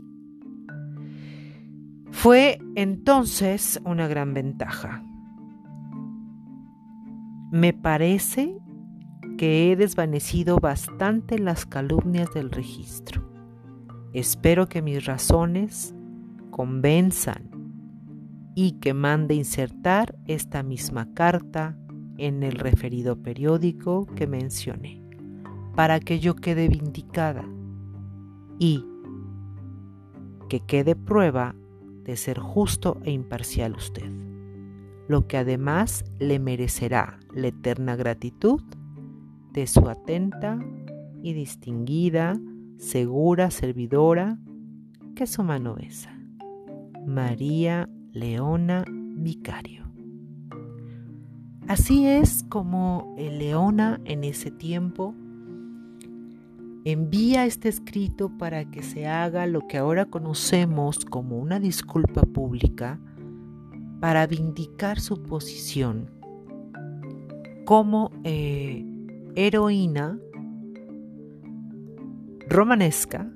[2.11, 5.03] fue entonces una gran ventaja.
[7.51, 8.57] Me parece
[9.37, 13.28] que he desvanecido bastante las calumnias del registro.
[14.13, 15.93] Espero que mis razones
[16.49, 17.49] convenzan
[18.55, 21.77] y que mande insertar esta misma carta
[22.17, 25.01] en el referido periódico que mencioné,
[25.75, 27.45] para que yo quede vindicada
[28.57, 28.83] y
[30.49, 31.55] que quede prueba
[32.03, 34.11] de ser justo e imparcial usted,
[35.07, 38.61] lo que además le merecerá la eterna gratitud
[39.53, 40.59] de su atenta
[41.21, 42.39] y distinguida
[42.79, 44.39] segura servidora
[45.15, 46.17] que su mano besa.
[47.05, 49.83] María Leona Vicario.
[51.67, 55.13] Así es como Leona en ese tiempo
[56.85, 62.99] envía este escrito para que se haga lo que ahora conocemos como una disculpa pública
[63.99, 66.09] para vindicar su posición
[67.65, 68.85] como eh,
[69.35, 70.17] heroína
[72.49, 73.31] romanesca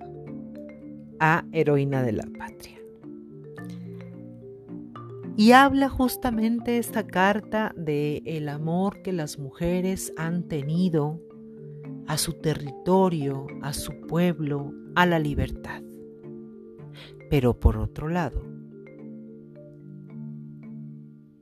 [1.20, 2.80] a heroína de la patria.
[5.36, 11.20] Y habla justamente esta carta de el amor que las mujeres han tenido
[12.08, 15.82] a su territorio, a su pueblo, a la libertad.
[17.30, 18.44] Pero por otro lado,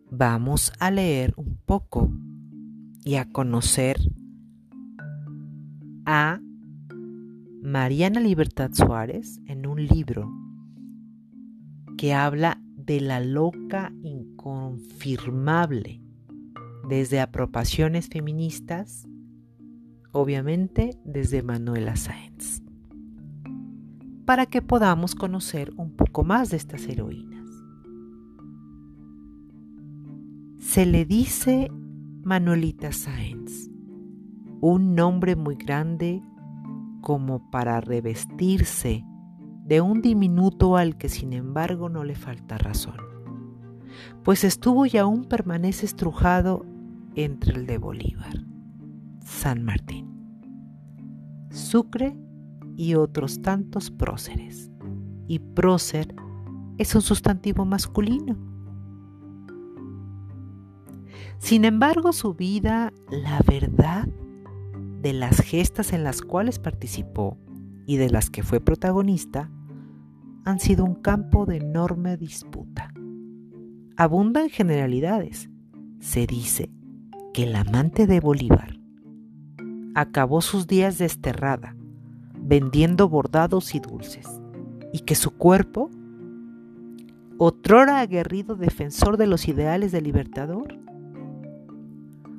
[0.09, 2.11] vamos a leer un poco
[3.03, 3.97] y a conocer
[6.05, 6.39] a
[7.61, 10.33] Mariana Libertad Suárez en un libro
[11.95, 16.01] que habla de la loca inconfirmable
[16.89, 19.07] desde apropiaciones feministas,
[20.11, 22.63] obviamente desde Manuela Sáenz,
[24.25, 27.47] para que podamos conocer un poco más de estas heroínas.
[30.57, 31.69] Se le dice
[32.23, 33.69] Manuelita Sáenz,
[34.61, 36.23] un nombre muy grande
[37.01, 39.03] como para revestirse
[39.65, 42.97] de un diminuto al que sin embargo no le falta razón,
[44.23, 46.65] pues estuvo y aún permanece estrujado
[47.15, 48.45] entre el de Bolívar,
[49.19, 50.07] San Martín,
[51.49, 52.17] Sucre
[52.77, 54.71] y otros tantos próceres.
[55.27, 56.15] Y prócer
[56.77, 58.37] es un sustantivo masculino.
[61.37, 64.07] Sin embargo, su vida, la verdad,
[65.01, 67.37] de las gestas en las cuales participó
[67.87, 69.49] y de las que fue protagonista
[70.45, 72.93] han sido un campo de enorme disputa.
[73.97, 75.49] Abundan generalidades.
[75.99, 76.71] Se dice
[77.33, 78.79] que el amante de Bolívar
[79.93, 81.75] acabó sus días desterrada,
[82.35, 84.27] vendiendo bordados y dulces,
[84.93, 85.89] y que su cuerpo,
[87.37, 90.79] otrora aguerrido defensor de los ideales del libertador,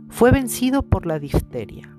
[0.08, 1.96] fue vencido por la difteria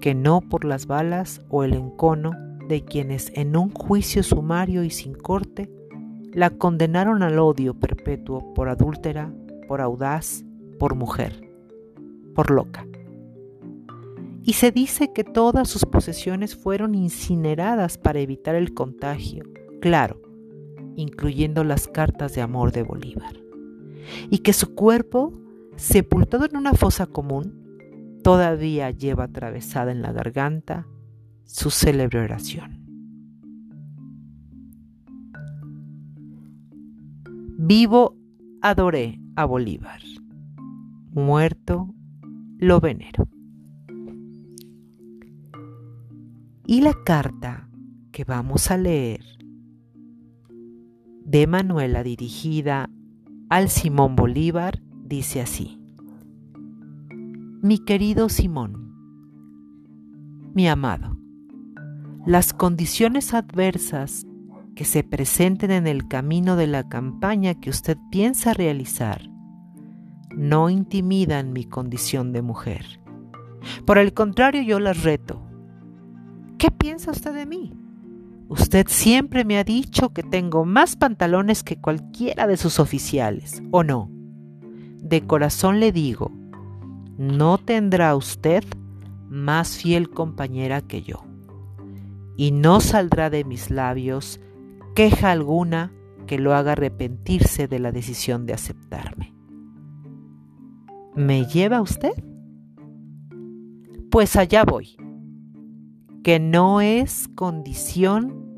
[0.00, 2.32] que no por las balas o el encono
[2.68, 5.70] de quienes en un juicio sumario y sin corte
[6.32, 9.32] la condenaron al odio perpetuo por adúltera,
[9.68, 10.44] por audaz,
[10.78, 11.50] por mujer,
[12.34, 12.86] por loca.
[14.42, 19.44] Y se dice que todas sus posesiones fueron incineradas para evitar el contagio,
[19.80, 20.20] claro,
[20.94, 23.40] incluyendo las cartas de amor de Bolívar,
[24.30, 25.32] y que su cuerpo,
[25.76, 27.65] sepultado en una fosa común,
[28.26, 30.84] todavía lleva atravesada en la garganta
[31.44, 32.84] su célebre oración.
[37.56, 38.16] Vivo
[38.62, 40.00] adoré a Bolívar,
[41.12, 41.94] muerto
[42.58, 43.28] lo venero.
[46.66, 47.68] Y la carta
[48.10, 49.22] que vamos a leer
[51.24, 52.90] de Manuela dirigida
[53.50, 55.75] al Simón Bolívar dice así.
[57.66, 58.94] Mi querido Simón,
[60.54, 61.16] mi amado,
[62.24, 64.24] las condiciones adversas
[64.76, 69.28] que se presenten en el camino de la campaña que usted piensa realizar
[70.30, 73.00] no intimidan mi condición de mujer.
[73.84, 75.42] Por el contrario, yo las reto.
[76.58, 77.72] ¿Qué piensa usted de mí?
[78.46, 83.82] Usted siempre me ha dicho que tengo más pantalones que cualquiera de sus oficiales, ¿o
[83.82, 84.08] no?
[85.02, 86.30] De corazón le digo,
[87.18, 88.64] no tendrá usted
[89.28, 91.24] más fiel compañera que yo
[92.36, 94.40] y no saldrá de mis labios
[94.94, 95.92] queja alguna
[96.26, 99.34] que lo haga arrepentirse de la decisión de aceptarme.
[101.14, 102.12] ¿Me lleva usted?
[104.10, 104.96] Pues allá voy,
[106.22, 108.54] que no es condición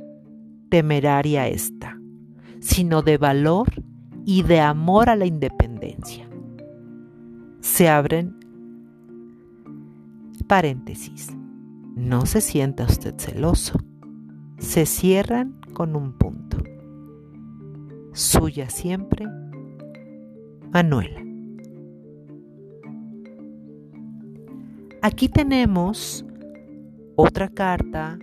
[0.71, 1.99] temeraria esta,
[2.61, 3.69] sino de valor
[4.25, 6.29] y de amor a la independencia.
[7.61, 8.38] Se abren
[10.49, 11.29] paréntesis.
[11.95, 13.79] No se sienta usted celoso.
[14.59, 16.57] Se cierran con un punto.
[18.13, 19.27] Suya siempre,
[20.73, 21.23] Manuela.
[25.03, 26.25] Aquí tenemos
[27.15, 28.19] otra carta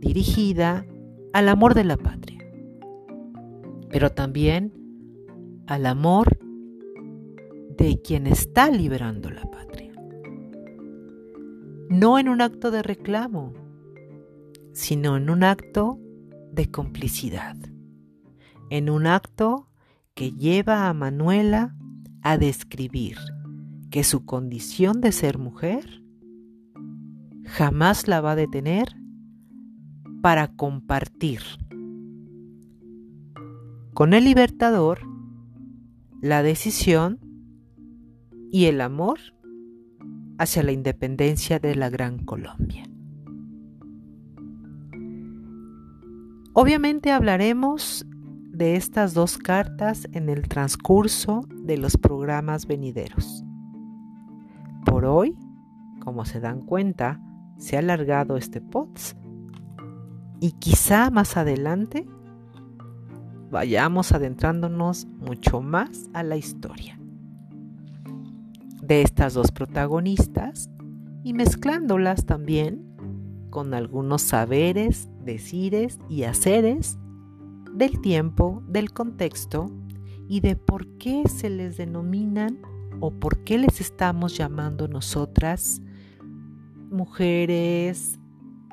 [0.00, 0.84] dirigida
[1.32, 2.44] al amor de la patria,
[3.88, 4.72] pero también
[5.66, 6.38] al amor
[7.78, 9.87] de quien está liberando la patria
[11.90, 13.54] no en un acto de reclamo,
[14.72, 15.98] sino en un acto
[16.52, 17.56] de complicidad,
[18.70, 19.68] en un acto
[20.14, 21.74] que lleva a Manuela
[22.22, 23.16] a describir
[23.90, 26.02] que su condición de ser mujer
[27.44, 28.94] jamás la va a detener
[30.20, 31.40] para compartir
[33.94, 35.00] con el libertador
[36.20, 37.18] la decisión
[38.50, 39.18] y el amor
[40.38, 42.84] hacia la independencia de la Gran Colombia.
[46.54, 48.06] Obviamente hablaremos
[48.50, 53.44] de estas dos cartas en el transcurso de los programas venideros.
[54.84, 55.36] Por hoy,
[56.00, 57.20] como se dan cuenta,
[57.58, 59.16] se ha alargado este POTS
[60.40, 62.06] y quizá más adelante
[63.50, 66.97] vayamos adentrándonos mucho más a la historia
[68.88, 70.70] de estas dos protagonistas
[71.22, 72.88] y mezclándolas también
[73.50, 76.98] con algunos saberes, decires y haceres
[77.74, 79.70] del tiempo, del contexto
[80.26, 82.58] y de por qué se les denominan
[83.00, 85.82] o por qué les estamos llamando nosotras
[86.90, 88.18] mujeres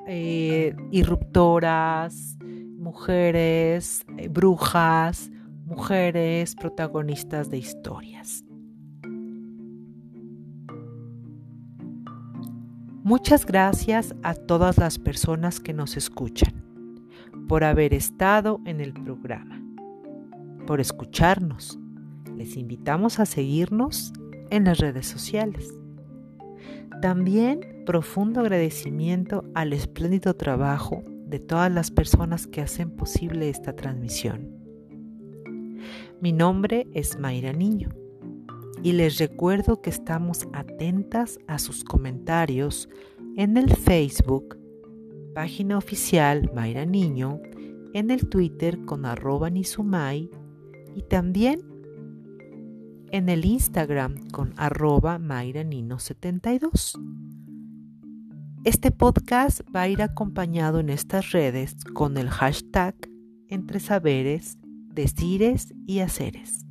[0.07, 2.37] eh, irruptoras,
[2.77, 5.29] mujeres eh, brujas,
[5.65, 8.44] mujeres protagonistas de historias.
[13.05, 16.55] Muchas gracias a todas las personas que nos escuchan
[17.47, 19.63] por haber estado en el programa,
[20.65, 21.77] por escucharnos.
[22.35, 24.11] Les invitamos a seguirnos
[24.49, 25.71] en las redes sociales.
[26.99, 34.49] También profundo agradecimiento al espléndido trabajo de todas las personas que hacen posible esta transmisión.
[36.21, 38.04] Mi nombre es Mayra Niño
[38.85, 42.87] y les recuerdo que estamos atentas a sus comentarios
[43.35, 44.59] en el Facebook,
[45.33, 47.39] página oficial Mayra Niño,
[47.95, 50.29] en el Twitter con arroba Nizumay
[50.93, 51.61] y también
[53.09, 56.93] en el Instagram con arroba Mayra Nino 72.
[58.65, 62.93] Este podcast va a ir acompañado en estas redes con el hashtag
[63.47, 64.59] entre saberes,
[64.93, 66.67] decires y haceres.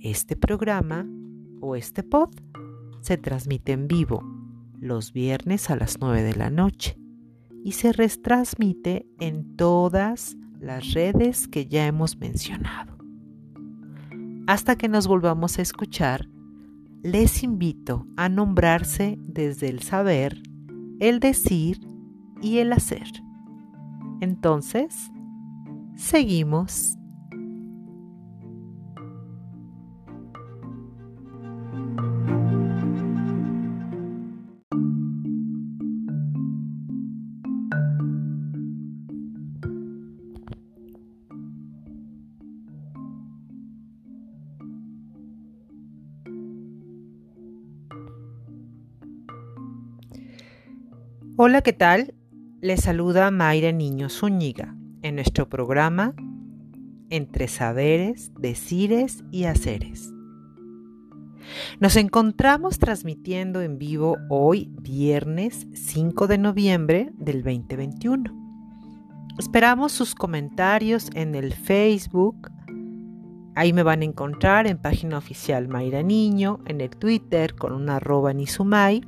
[0.00, 1.04] Este programa
[1.66, 2.30] o este pod
[3.00, 4.22] se transmite en vivo
[4.80, 6.98] los viernes a las 9 de la noche
[7.64, 12.96] y se retransmite en todas las redes que ya hemos mencionado.
[14.46, 16.28] Hasta que nos volvamos a escuchar,
[17.02, 20.40] les invito a nombrarse desde el saber,
[21.00, 21.80] el decir
[22.40, 23.08] y el hacer.
[24.20, 25.10] Entonces,
[25.96, 26.96] seguimos.
[51.48, 52.12] Hola, ¿qué tal?
[52.60, 56.12] Les saluda Mayra Niño Zúñiga en nuestro programa
[57.08, 60.12] Entre Saberes, Decires y Haceres.
[61.78, 68.24] Nos encontramos transmitiendo en vivo hoy, viernes 5 de noviembre del 2021.
[69.38, 72.50] Esperamos sus comentarios en el Facebook.
[73.54, 77.98] Ahí me van a encontrar en página oficial Mayra Niño, en el Twitter con una
[77.98, 79.02] arroba Nizumay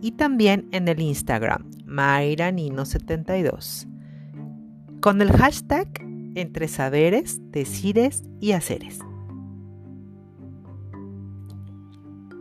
[0.00, 3.88] y también en el Instagram Mayra Nino 72
[5.00, 5.88] con el hashtag
[6.34, 8.98] entre saberes, decires y haceres.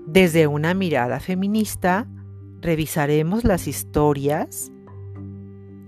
[0.07, 2.07] Desde una mirada feminista,
[2.61, 4.71] revisaremos las historias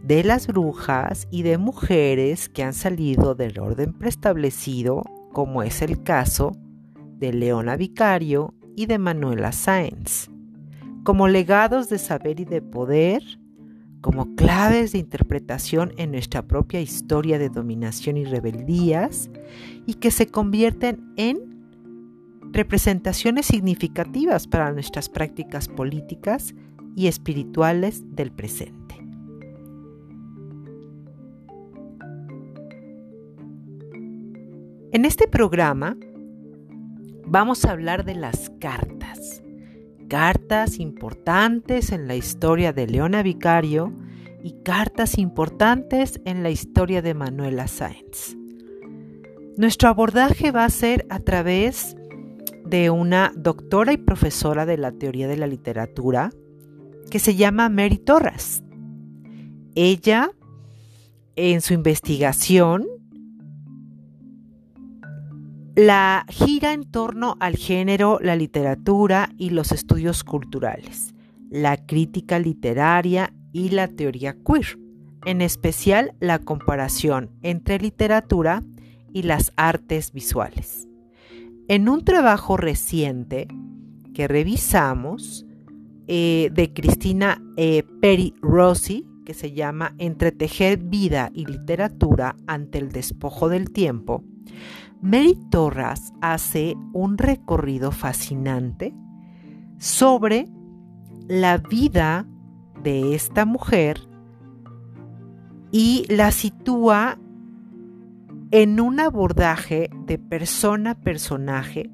[0.04, 5.04] de las brujas y de mujeres que han salido del orden preestablecido,
[5.34, 6.52] como es el caso
[7.18, 10.30] de Leona Vicario y de Manuela Sáenz
[11.08, 13.24] como legados de saber y de poder,
[14.02, 19.30] como claves de interpretación en nuestra propia historia de dominación y rebeldías,
[19.86, 21.40] y que se convierten en
[22.52, 26.54] representaciones significativas para nuestras prácticas políticas
[26.94, 28.96] y espirituales del presente.
[34.92, 35.96] En este programa
[37.26, 38.97] vamos a hablar de las cartas
[40.08, 43.94] cartas importantes en la historia de Leona Vicario
[44.44, 48.38] y cartas importantes en la historia de Manuela Sáenz.
[49.58, 51.96] Nuestro abordaje va a ser a través
[52.66, 56.32] de una doctora y profesora de la teoría de la literatura
[57.10, 58.64] que se llama Mary Torres.
[59.76, 60.32] Ella,
[61.36, 62.88] en su investigación,
[65.78, 71.14] la gira en torno al género, la literatura y los estudios culturales,
[71.52, 74.80] la crítica literaria y la teoría queer,
[75.26, 78.64] en especial la comparación entre literatura
[79.14, 80.88] y las artes visuales.
[81.68, 83.48] En un trabajo reciente
[84.16, 85.46] que revisamos
[86.08, 92.92] eh, de Cristina eh, Peri Rossi, que se llama Entretejer vida y literatura ante el
[92.92, 94.24] despojo del tiempo,
[95.02, 98.96] Mary Torras hace un recorrido fascinante
[99.78, 100.48] sobre
[101.28, 102.26] la vida
[102.82, 104.00] de esta mujer
[105.72, 107.20] y la sitúa
[108.50, 111.92] en un abordaje de persona a personaje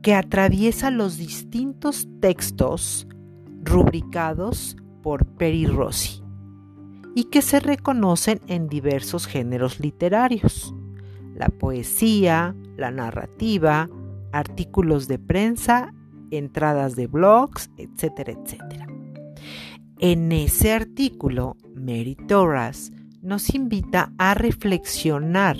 [0.00, 3.06] que atraviesa los distintos textos
[3.62, 6.22] rubricados por Peri Rossi
[7.14, 10.74] y que se reconocen en diversos géneros literarios
[11.38, 13.88] la poesía, la narrativa,
[14.32, 15.94] artículos de prensa,
[16.30, 18.86] entradas de blogs, etcétera, etcétera.
[19.98, 25.56] En ese artículo, Mary Torres nos invita a reflexionar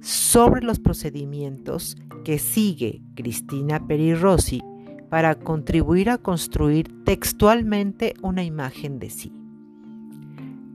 [0.00, 4.62] sobre los procedimientos que sigue Cristina Peri Rossi
[5.08, 9.32] para contribuir a construir textualmente una imagen de sí.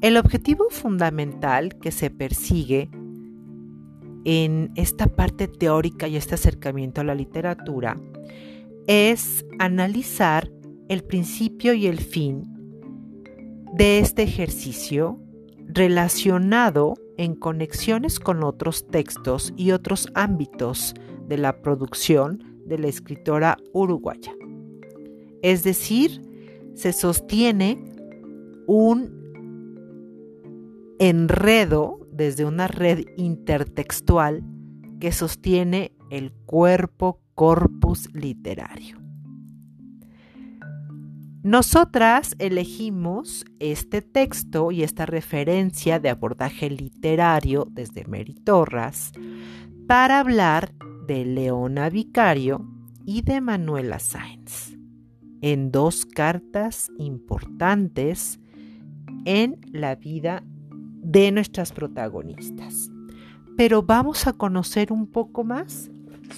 [0.02, 2.90] El objetivo fundamental que se persigue
[4.26, 8.00] en esta parte teórica y este acercamiento a la literatura
[8.88, 10.52] es analizar
[10.90, 12.44] el principio y el fin
[13.74, 15.20] de este ejercicio
[15.68, 20.94] relacionado en conexiones con otros textos y otros ámbitos
[21.28, 24.34] de la producción de la escritora uruguaya.
[25.42, 26.22] Es decir,
[26.74, 27.84] se sostiene
[28.68, 29.16] un
[31.00, 34.44] enredo desde una red intertextual
[35.00, 39.00] que sostiene el cuerpo corpus literario.
[41.44, 49.12] Nosotras elegimos este texto y esta referencia de abordaje literario desde Meritorras
[49.88, 50.74] para hablar
[51.06, 52.66] de Leona Vicario
[53.06, 54.76] y de Manuela Sáenz
[55.42, 58.40] en dos cartas importantes
[59.26, 60.44] en la vida
[61.06, 62.92] de nuestras protagonistas.
[63.56, 65.90] Pero vamos a conocer un poco más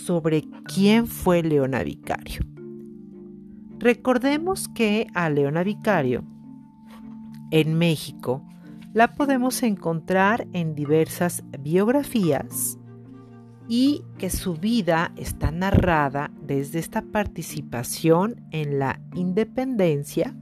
[0.06, 2.42] sobre quién fue Leona Vicario.
[3.80, 6.24] Recordemos que a Leona Vicario
[7.52, 8.44] en México
[8.94, 12.78] la podemos encontrar en diversas biografías
[13.70, 20.36] y que su vida está narrada desde esta participación en la independencia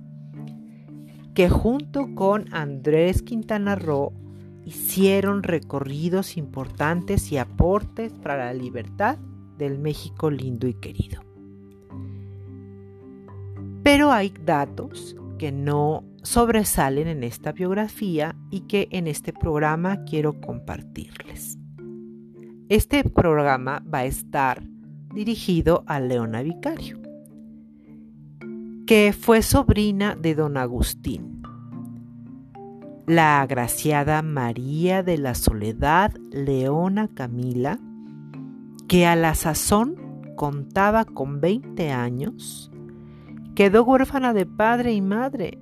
[1.35, 4.13] que junto con Andrés Quintana Roo
[4.65, 9.17] hicieron recorridos importantes y aportes para la libertad
[9.57, 11.21] del México lindo y querido.
[13.83, 20.39] Pero hay datos que no sobresalen en esta biografía y que en este programa quiero
[20.39, 21.59] compartirles.
[22.69, 24.63] Este programa va a estar
[25.13, 27.04] dirigido a Leona Vicario,
[28.85, 31.41] que fue sobrina de don Agustín.
[33.07, 37.79] La agraciada María de la Soledad Leona Camila,
[38.87, 39.95] que a la sazón
[40.35, 42.71] contaba con 20 años,
[43.55, 45.57] quedó huérfana de padre y madre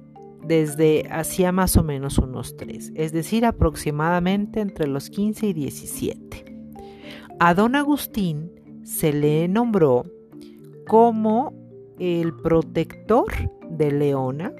[0.45, 6.45] desde hacía más o menos unos tres, es decir, aproximadamente entre los 15 y 17.
[7.39, 8.51] A don Agustín
[8.83, 10.03] se le nombró
[10.85, 11.62] como
[11.99, 13.31] el protector
[13.69, 14.51] de Leona,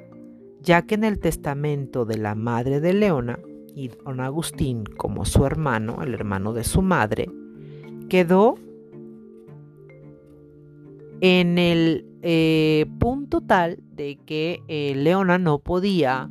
[0.61, 3.39] ya que en el testamento de la madre de Leona
[3.75, 7.29] y don Agustín como su hermano, el hermano de su madre,
[8.09, 8.55] quedó
[11.21, 16.29] en el eh, punto tal de que eh, Leona no podía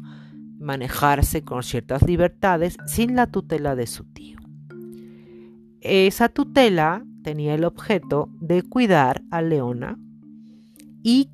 [0.58, 4.38] manejarse con ciertas libertades sin la tutela de su tío.
[5.80, 9.98] Esa tutela tenía el objeto de cuidar a Leona
[11.02, 11.28] y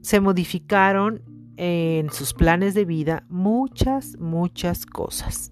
[0.00, 1.22] se modificaron
[1.56, 5.50] en sus planes de vida muchas, muchas cosas.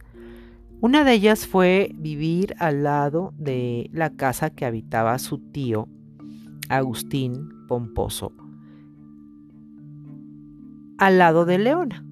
[0.81, 5.89] Una de ellas fue vivir al lado de la casa que habitaba su tío,
[6.69, 8.33] Agustín Pomposo,
[10.99, 12.05] al lado de Leona.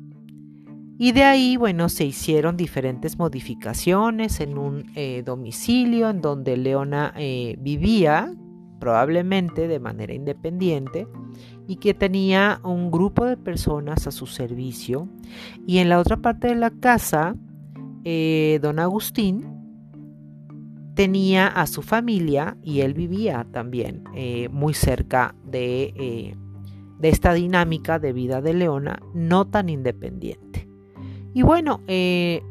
[0.99, 7.13] Y de ahí, bueno, se hicieron diferentes modificaciones en un eh, domicilio en donde Leona
[7.17, 8.35] eh, vivía,
[8.81, 11.07] probablemente de manera independiente,
[11.69, 15.09] y que tenía un grupo de personas a su servicio.
[15.67, 17.37] Y en la otra parte de la casa,
[18.05, 19.45] eh, don Agustín
[20.95, 24.03] tenía a su familia y él vivía también
[24.51, 26.35] muy cerca de,
[26.99, 30.69] de esta dinámica de vida de Leona, no tan independiente.
[31.33, 32.43] Y bueno, eh,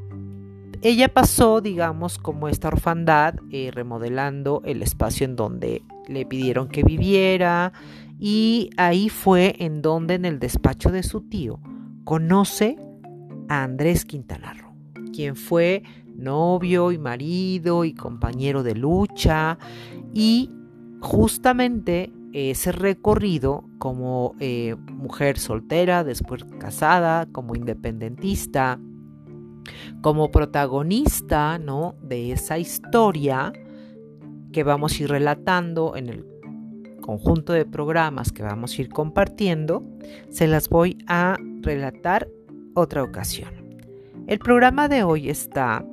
[0.82, 6.84] ella pasó, digamos, como esta orfandad, eh, remodelando el espacio en donde le pidieron que
[6.84, 7.73] viviera.
[8.17, 11.59] Y ahí fue en donde, en el despacho de su tío,
[12.03, 12.77] conoce
[13.49, 14.73] a Andrés Quintana Roo,
[15.13, 15.84] quien fue
[16.15, 19.57] novio y marido y compañero de lucha.
[20.13, 20.49] Y
[21.01, 28.80] justamente ese recorrido como eh, mujer soltera, después casada, como independentista,
[30.01, 31.95] como protagonista ¿no?
[32.01, 33.53] de esa historia
[34.51, 36.26] que vamos a ir relatando en el
[37.01, 39.84] conjunto de programas que vamos a ir compartiendo,
[40.30, 42.28] se las voy a relatar
[42.76, 43.49] otra ocasión.
[44.28, 45.84] El programa de hoy está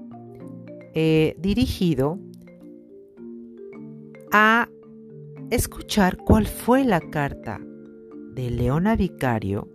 [0.94, 2.18] eh, dirigido
[4.32, 4.68] a
[5.50, 7.60] escuchar cuál fue la carta
[8.34, 9.68] de Leona Vicario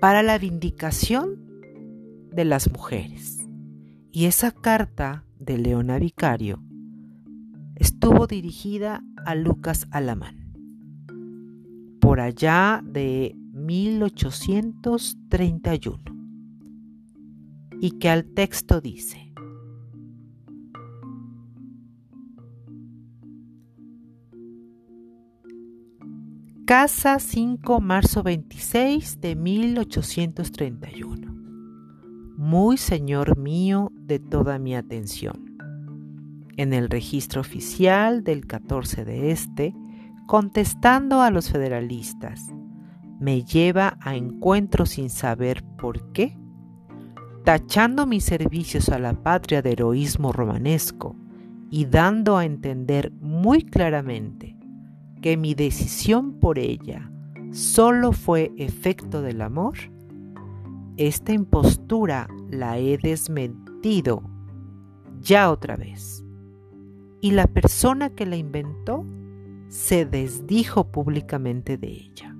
[0.00, 1.39] para la vindicación
[2.32, 3.38] de las mujeres.
[4.12, 6.62] Y esa carta de Leona Vicario
[7.76, 10.36] estuvo dirigida a Lucas Alamán
[12.00, 15.98] por allá de 1831
[17.80, 19.30] y que al texto dice
[26.70, 31.29] Casa 5, marzo 26 de 1831.
[32.40, 35.58] Muy señor mío de toda mi atención.
[36.56, 39.74] En el registro oficial del 14 de este,
[40.26, 42.46] contestando a los federalistas,
[43.20, 46.34] me lleva a encuentro sin saber por qué,
[47.44, 51.16] tachando mis servicios a la patria de heroísmo romanesco
[51.70, 54.56] y dando a entender muy claramente
[55.20, 57.12] que mi decisión por ella
[57.52, 59.76] solo fue efecto del amor,
[61.06, 64.22] esta impostura la he desmentido
[65.18, 66.22] ya otra vez.
[67.22, 69.06] Y la persona que la inventó
[69.68, 72.36] se desdijo públicamente de ella.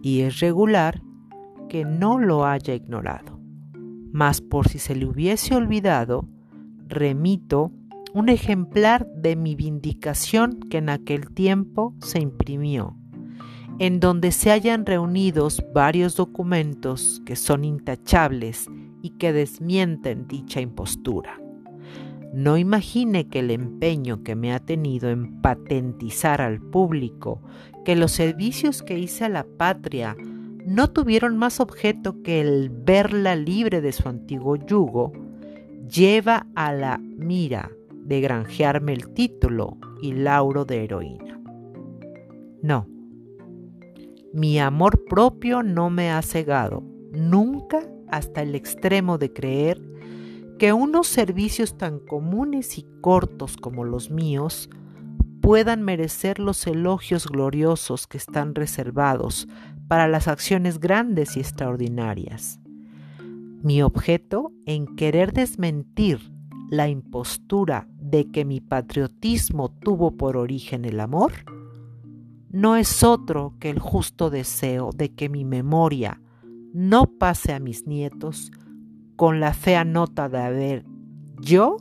[0.00, 1.02] Y es regular
[1.68, 3.38] que no lo haya ignorado.
[4.10, 6.26] Mas por si se le hubiese olvidado,
[6.88, 7.72] remito
[8.14, 12.96] un ejemplar de mi vindicación que en aquel tiempo se imprimió,
[13.80, 18.66] en donde se hayan reunidos varios documentos que son intachables
[19.00, 21.40] y que desmienten dicha impostura.
[22.34, 27.40] No imagine que el empeño que me ha tenido en patentizar al público
[27.86, 30.14] que los servicios que hice a la patria
[30.66, 35.10] no tuvieron más objeto que el verla libre de su antiguo yugo,
[35.88, 41.40] lleva a la mira de granjearme el título y lauro de heroína.
[42.62, 42.86] No,
[44.32, 49.80] mi amor propio no me ha cegado, nunca hasta el extremo de creer
[50.58, 54.68] que unos servicios tan comunes y cortos como los míos
[55.40, 59.48] puedan merecer los elogios gloriosos que están reservados
[59.88, 62.60] para las acciones grandes y extraordinarias.
[63.62, 66.30] Mi objeto en querer desmentir
[66.70, 71.32] la impostura de que mi patriotismo tuvo por origen el amor,
[72.50, 76.20] no es otro que el justo deseo de que mi memoria
[76.72, 78.50] no pase a mis nietos
[79.16, 80.86] con la fea nota de haber
[81.40, 81.76] yo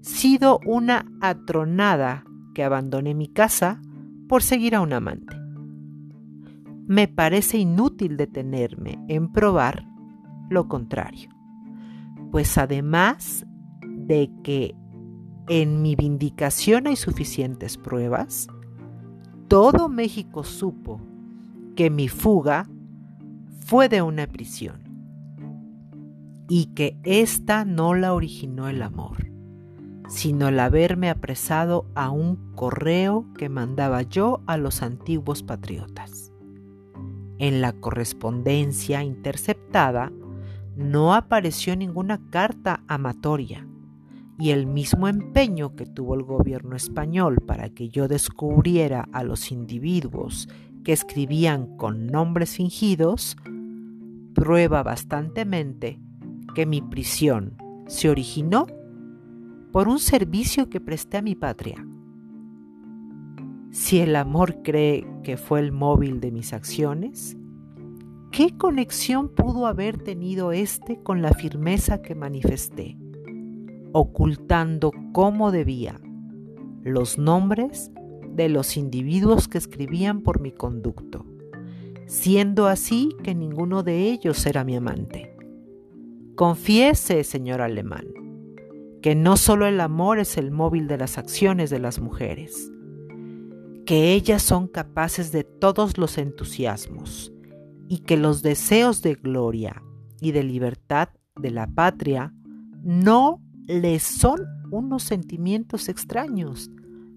[0.00, 3.80] sido una atronada que abandoné mi casa
[4.28, 5.36] por seguir a un amante.
[6.86, 9.86] Me parece inútil detenerme en probar
[10.48, 11.28] lo contrario,
[12.30, 13.46] pues además
[13.82, 14.74] de que
[15.48, 18.48] en mi vindicación hay suficientes pruebas,
[19.48, 21.00] todo México supo
[21.74, 22.68] que mi fuga
[23.60, 24.82] fue de una prisión
[26.48, 29.30] y que ésta no la originó el amor,
[30.08, 36.30] sino el haberme apresado a un correo que mandaba yo a los antiguos patriotas.
[37.38, 40.12] En la correspondencia interceptada
[40.76, 43.66] no apareció ninguna carta amatoria,
[44.38, 49.50] y el mismo empeño que tuvo el gobierno español para que yo descubriera a los
[49.50, 50.48] individuos
[50.84, 53.36] que escribían con nombres fingidos,
[54.34, 56.00] prueba bastantemente
[56.54, 57.56] que mi prisión
[57.88, 58.66] se originó
[59.72, 61.84] por un servicio que presté a mi patria.
[63.70, 67.36] Si el amor cree que fue el móvil de mis acciones,
[68.30, 72.96] ¿qué conexión pudo haber tenido éste con la firmeza que manifesté?
[73.92, 76.00] Ocultando como debía
[76.82, 77.90] los nombres
[78.34, 81.26] de los individuos que escribían por mi conducto,
[82.06, 85.34] siendo así que ninguno de ellos era mi amante.
[86.36, 88.06] Confiese, señor alemán,
[89.02, 92.70] que no solo el amor es el móvil de las acciones de las mujeres,
[93.84, 97.32] que ellas son capaces de todos los entusiasmos
[97.88, 99.82] y que los deseos de gloria
[100.20, 102.34] y de libertad de la patria
[102.82, 104.40] no les son
[104.70, 106.70] unos sentimientos extraños,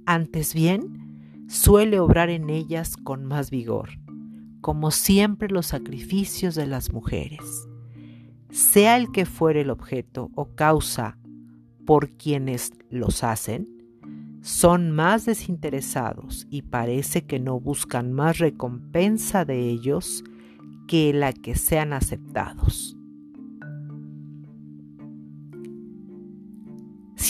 [0.06, 3.92] antes bien suele obrar en ellas con más vigor,
[4.60, 7.68] como siempre los sacrificios de las mujeres.
[8.50, 11.18] Sea el que fuere el objeto o causa
[11.86, 13.70] por quienes los hacen,
[14.42, 20.26] son más desinteresados y parece que no buscan más recompensa de ellos
[20.86, 22.98] que la que sean aceptados.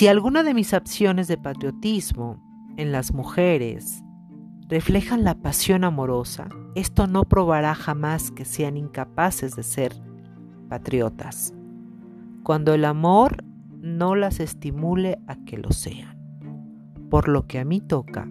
[0.01, 2.41] Si alguna de mis acciones de patriotismo
[2.75, 4.03] en las mujeres
[4.67, 9.93] reflejan la pasión amorosa, esto no probará jamás que sean incapaces de ser
[10.69, 11.53] patriotas,
[12.41, 13.43] cuando el amor
[13.79, 16.17] no las estimule a que lo sean.
[17.11, 18.27] Por lo que a mí toca,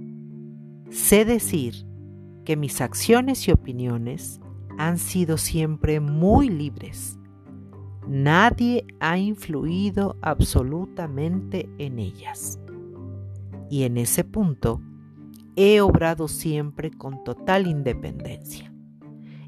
[0.90, 1.86] sé decir
[2.44, 4.40] que mis acciones y opiniones
[4.76, 7.19] han sido siempre muy libres
[8.12, 12.58] Nadie ha influido absolutamente en ellas.
[13.70, 14.82] Y en ese punto
[15.54, 18.74] he obrado siempre con total independencia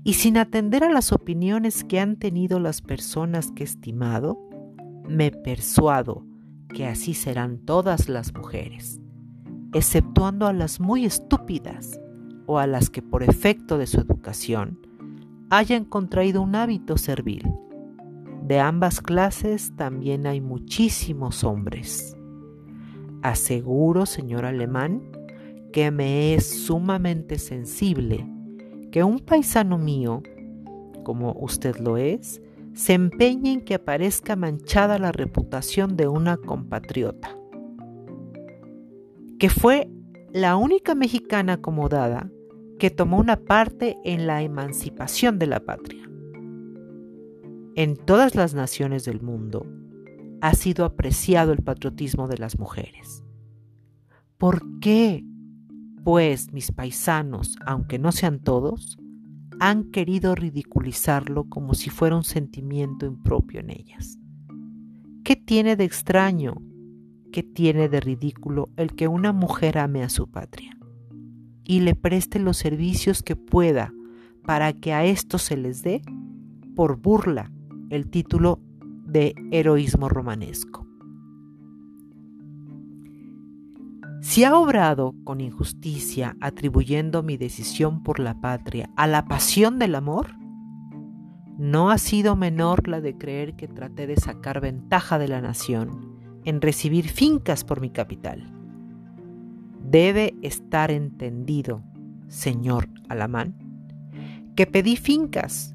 [0.05, 4.39] y sin atender a las opiniones que han tenido las personas que he estimado,
[5.09, 6.25] me persuado
[6.69, 9.01] que así serán todas las mujeres,
[9.73, 12.01] exceptuando a las muy estúpidas
[12.47, 14.79] o a las que por efecto de su educación
[15.51, 17.43] hayan contraído un hábito servil
[18.43, 22.17] de ambas clases también hay muchísimos hombres.
[23.23, 25.03] Aseguro, señor alemán,
[25.73, 28.29] que me es sumamente sensible
[28.91, 30.23] que un paisano mío,
[31.05, 32.43] como usted lo es,
[32.75, 37.37] se empeñe en que aparezca manchada la reputación de una compatriota,
[39.39, 39.89] que fue
[40.33, 42.31] la única mexicana acomodada
[42.79, 46.02] que tomó una parte en la emancipación de la patria
[47.75, 49.67] en todas las naciones del mundo
[50.43, 53.25] ha sido apreciado el patriotismo de las mujeres.
[54.37, 55.25] ¿Por qué,
[56.05, 58.99] pues, mis paisanos, aunque no sean todos,
[59.61, 64.19] han querido ridiculizarlo como si fuera un sentimiento impropio en ellas?
[65.25, 66.61] ¿Qué tiene de extraño,
[67.33, 70.77] qué tiene de ridículo el que una mujer ame a su patria
[71.65, 73.95] y le preste los servicios que pueda
[74.45, 76.03] para que a esto se les dé
[76.75, 77.51] por burla
[77.93, 78.59] el título
[79.05, 80.87] de heroísmo romanesco.
[84.23, 89.95] Si ha obrado con injusticia atribuyendo mi decisión por la patria a la pasión del
[89.95, 90.35] amor,
[91.59, 96.17] no ha sido menor la de creer que traté de sacar ventaja de la nación
[96.47, 98.55] en recibir fincas por mi capital.
[99.85, 101.83] Debe estar entendido,
[102.29, 103.55] señor Alamán,
[104.57, 105.72] que pedí fincas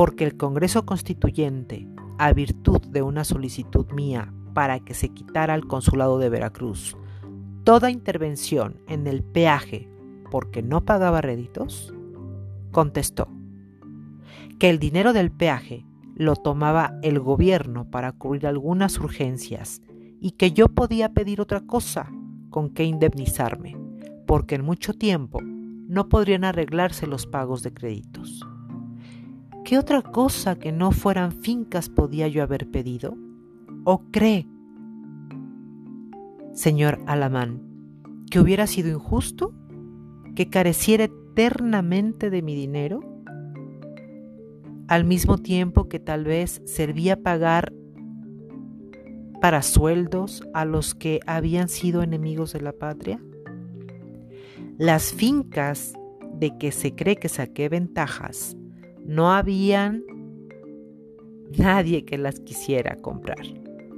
[0.00, 1.86] porque el Congreso Constituyente,
[2.16, 6.96] a virtud de una solicitud mía para que se quitara al Consulado de Veracruz
[7.64, 9.90] toda intervención en el peaje
[10.30, 11.92] porque no pagaba réditos,
[12.70, 13.28] contestó
[14.58, 15.84] que el dinero del peaje
[16.14, 19.82] lo tomaba el gobierno para cubrir algunas urgencias
[20.18, 22.10] y que yo podía pedir otra cosa
[22.48, 23.76] con que indemnizarme,
[24.26, 28.46] porque en mucho tiempo no podrían arreglarse los pagos de créditos.
[29.70, 33.16] ¿Qué otra cosa que no fueran fincas podía yo haber pedido?
[33.84, 34.48] ¿O cree,
[36.52, 37.62] señor Alamán,
[38.32, 39.54] que hubiera sido injusto
[40.34, 42.98] que careciera eternamente de mi dinero?
[44.88, 47.72] Al mismo tiempo que tal vez servía pagar
[49.40, 53.22] para sueldos a los que habían sido enemigos de la patria?
[54.78, 55.92] Las fincas
[56.34, 58.56] de que se cree que saqué ventajas
[59.10, 60.04] no habían
[61.58, 63.44] nadie que las quisiera comprar,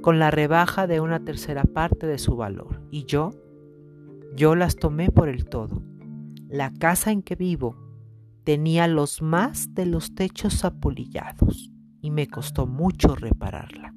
[0.01, 2.81] con la rebaja de una tercera parte de su valor.
[2.89, 3.29] Y yo,
[4.35, 5.83] yo las tomé por el todo.
[6.49, 7.77] La casa en que vivo
[8.43, 11.69] tenía los más de los techos apolillados
[12.01, 13.93] y me costó mucho repararla.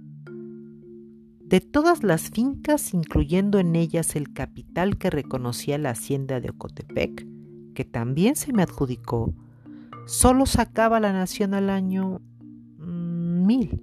[1.41, 7.27] De todas las fincas, incluyendo en ellas el capital que reconocía la hacienda de Ocotepec,
[7.73, 9.33] que también se me adjudicó,
[10.07, 12.21] solo sacaba la nación al año
[12.79, 13.83] mm, mil,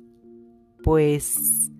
[0.81, 1.71] pues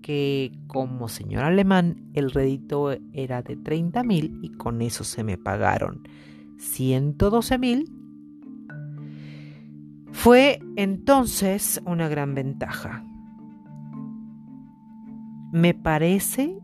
[0.00, 5.36] que como señor alemán el rédito era de 30 mil y con eso se me
[5.36, 6.08] pagaron
[6.58, 7.92] 112 mil,
[10.12, 13.04] fue entonces una gran ventaja.
[15.52, 16.58] Me parece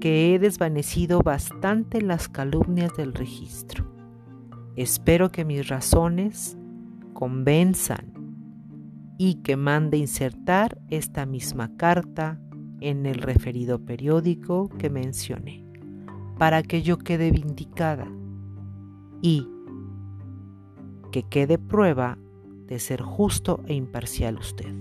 [0.00, 3.89] que he desvanecido bastante las calumnias del registro.
[4.80, 6.56] Espero que mis razones
[7.12, 8.14] convenzan
[9.18, 12.40] y que mande insertar esta misma carta
[12.80, 15.62] en el referido periódico que mencioné,
[16.38, 18.10] para que yo quede vindicada
[19.20, 19.46] y
[21.12, 22.16] que quede prueba
[22.66, 24.74] de ser justo e imparcial usted,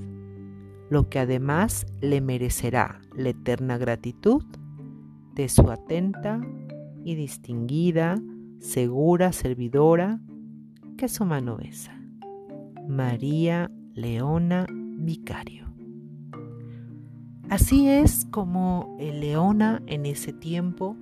[0.89, 4.45] lo que además le merecerá la eterna gratitud
[5.36, 6.39] de su atenta
[7.04, 8.16] y distinguida
[8.60, 10.20] segura servidora
[10.97, 11.99] que su mano besa.
[12.88, 15.68] María Leona Vicario.
[17.49, 20.95] Así es como Leona en ese tiempo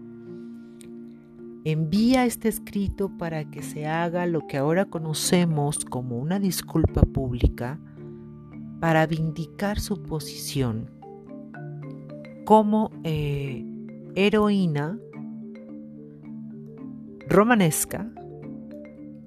[1.71, 7.77] envía este escrito para que se haga lo que ahora conocemos como una disculpa pública
[8.79, 10.89] para vindicar su posición
[12.45, 13.65] como eh,
[14.15, 14.97] heroína
[17.27, 18.09] romanesca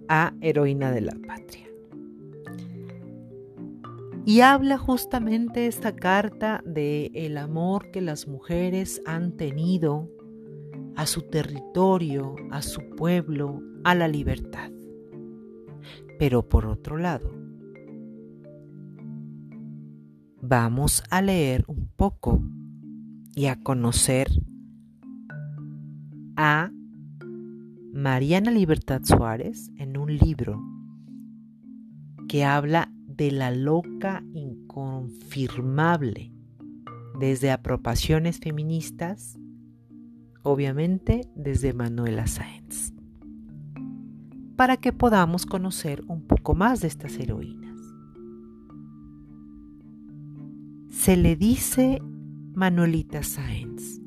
[0.08, 1.66] a heroína de la patria.
[4.24, 10.08] Y habla justamente esta carta de el amor que las mujeres han tenido
[10.96, 14.70] a su territorio, a su pueblo, a la libertad.
[16.18, 17.30] Pero por otro lado,
[20.42, 22.42] vamos a leer un poco
[23.34, 24.28] y a conocer
[26.36, 26.70] a
[27.92, 30.62] Mariana Libertad Suárez en un libro
[32.28, 36.32] que habla de la loca inconfirmable,
[37.18, 39.36] desde apropiaciones feministas,
[40.42, 42.94] obviamente desde Manuela Sáenz,
[44.54, 47.76] para que podamos conocer un poco más de estas heroínas.
[50.90, 52.00] Se le dice
[52.54, 54.00] Manuelita Sáenz,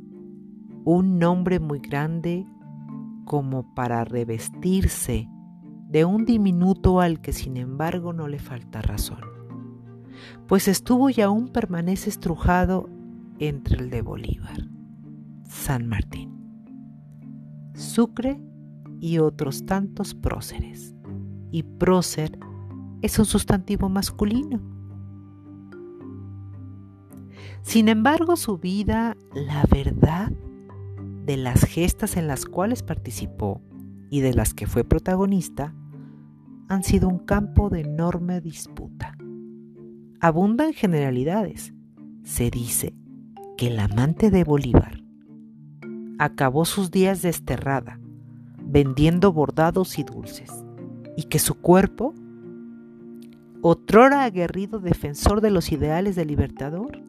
[0.86, 2.48] un nombre muy grande
[3.26, 5.28] como para revestirse
[5.90, 9.22] de un diminuto al que sin embargo no le falta razón,
[10.48, 12.90] pues estuvo y aún permanece estrujado
[13.40, 14.70] entre el de Bolívar,
[15.44, 16.32] San Martín,
[17.74, 18.40] Sucre
[19.00, 20.96] y otros tantos próceres.
[21.52, 22.40] Y prócer
[23.02, 24.62] es un sustantivo masculino.
[27.62, 30.32] Sin embargo, su vida, la verdad,
[31.26, 33.62] de las gestas en las cuales participó
[34.10, 35.74] y de las que fue protagonista
[36.68, 39.18] han sido un campo de enorme disputa.
[40.20, 41.74] Abundan generalidades.
[42.24, 42.96] Se dice
[43.58, 45.04] que el amante de Bolívar
[46.20, 48.00] acabó sus días desterrada,
[48.62, 50.52] vendiendo bordados y dulces,
[51.18, 52.14] y que su cuerpo
[53.62, 57.02] otrora aguerrido defensor de los ideales del libertador,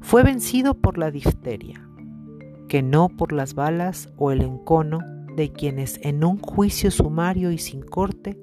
[0.00, 1.88] fue vencido por la difteria,
[2.72, 5.00] que no por las balas o el encono
[5.36, 8.38] de quienes en un juicio sumario y sin corte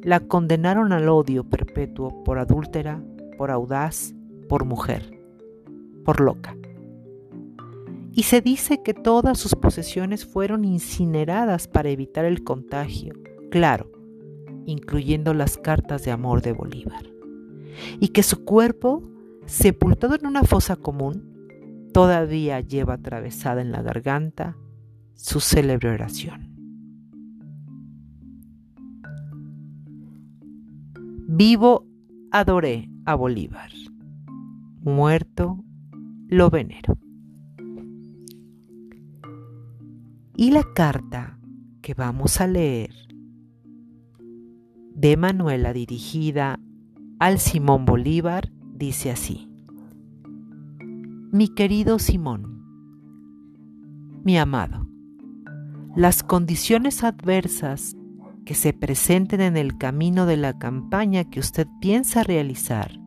[0.00, 3.02] la condenaron al odio perpetuo por adúltera,
[3.36, 4.14] por audaz,
[4.48, 5.20] por mujer,
[6.04, 6.56] por loca.
[8.12, 13.14] Y se dice que todas sus posesiones fueron incineradas para evitar el contagio,
[13.50, 13.90] claro,
[14.66, 17.10] incluyendo las cartas de amor de Bolívar,
[17.98, 19.02] y que su cuerpo,
[19.46, 21.33] sepultado en una fosa común,
[21.94, 24.56] todavía lleva atravesada en la garganta
[25.14, 26.52] su célebre oración.
[31.28, 31.86] Vivo
[32.32, 33.70] adoré a Bolívar,
[34.82, 35.64] muerto
[36.26, 36.98] lo venero.
[40.36, 41.38] Y la carta
[41.80, 42.92] que vamos a leer
[44.96, 46.58] de Manuela dirigida
[47.20, 49.53] al Simón Bolívar dice así.
[51.34, 52.62] Mi querido Simón,
[54.22, 54.86] mi amado,
[55.96, 57.96] las condiciones adversas
[58.46, 63.00] que se presenten en el camino de la campaña que usted piensa realizar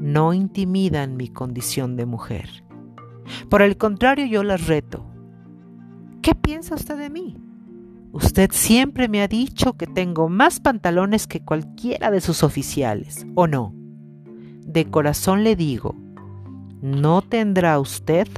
[0.00, 2.64] no intimidan mi condición de mujer.
[3.50, 5.04] Por el contrario, yo las reto.
[6.22, 7.36] ¿Qué piensa usted de mí?
[8.10, 13.46] Usted siempre me ha dicho que tengo más pantalones que cualquiera de sus oficiales, ¿o
[13.46, 13.74] no?
[14.64, 15.94] De corazón le digo,
[16.80, 18.28] no tendrá usted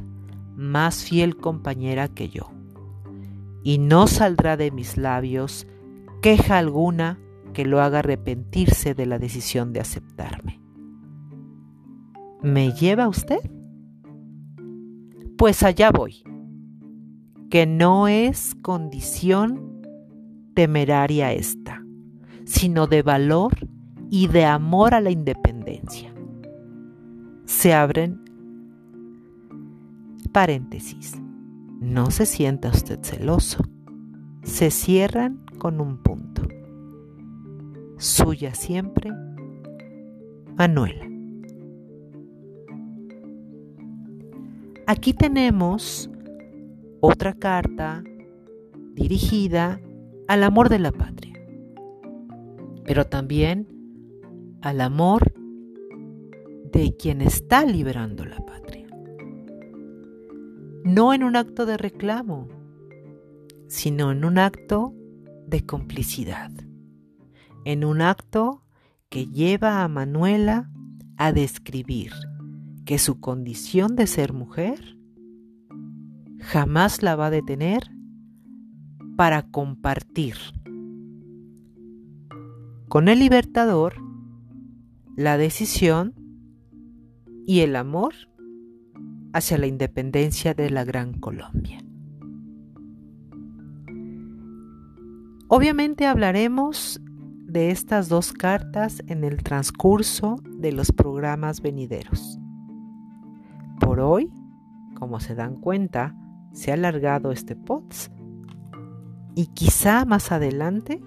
[0.55, 2.51] más fiel compañera que yo,
[3.63, 5.67] y no saldrá de mis labios
[6.21, 7.19] queja alguna
[7.53, 10.61] que lo haga arrepentirse de la decisión de aceptarme.
[12.41, 13.39] ¿Me lleva usted?
[15.37, 16.23] Pues allá voy
[17.51, 19.85] que no es condición
[20.53, 21.83] temeraria esta,
[22.45, 23.67] sino de valor
[24.09, 26.13] y de amor a la independencia.
[27.45, 28.21] Se abren
[30.31, 31.13] paréntesis.
[31.79, 33.63] No se sienta usted celoso.
[34.43, 36.41] Se cierran con un punto.
[37.97, 39.11] Suya siempre,
[40.55, 41.07] Manuela.
[44.87, 46.09] Aquí tenemos
[46.99, 48.03] otra carta
[48.93, 49.79] dirigida
[50.27, 51.33] al amor de la patria,
[52.83, 53.67] pero también
[54.61, 55.33] al amor
[56.71, 58.80] de quien está liberando la patria.
[60.83, 62.47] No en un acto de reclamo,
[63.67, 64.93] sino en un acto
[65.47, 66.51] de complicidad,
[67.65, 68.63] en un acto
[69.09, 70.71] que lleva a Manuela
[71.17, 72.13] a describir
[72.85, 74.97] que su condición de ser mujer
[76.39, 77.91] jamás la va a detener
[79.15, 80.35] para compartir
[82.87, 83.93] con el libertador
[85.15, 86.15] la decisión
[87.45, 88.13] y el amor
[89.33, 91.83] hacia la independencia de la Gran Colombia.
[95.47, 97.01] Obviamente hablaremos
[97.45, 102.39] de estas dos cartas en el transcurso de los programas venideros.
[103.79, 104.31] Por hoy,
[104.93, 106.15] como se dan cuenta,
[106.53, 108.11] se ha alargado este POTS
[109.35, 111.01] y quizá más adelante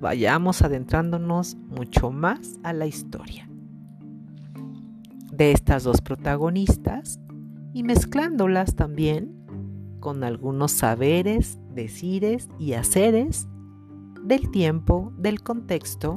[0.00, 3.48] vayamos adentrándonos mucho más a la historia
[5.36, 7.20] de estas dos protagonistas
[7.72, 9.36] y mezclándolas también
[10.00, 13.48] con algunos saberes, decires y haceres
[14.22, 16.16] del tiempo, del contexto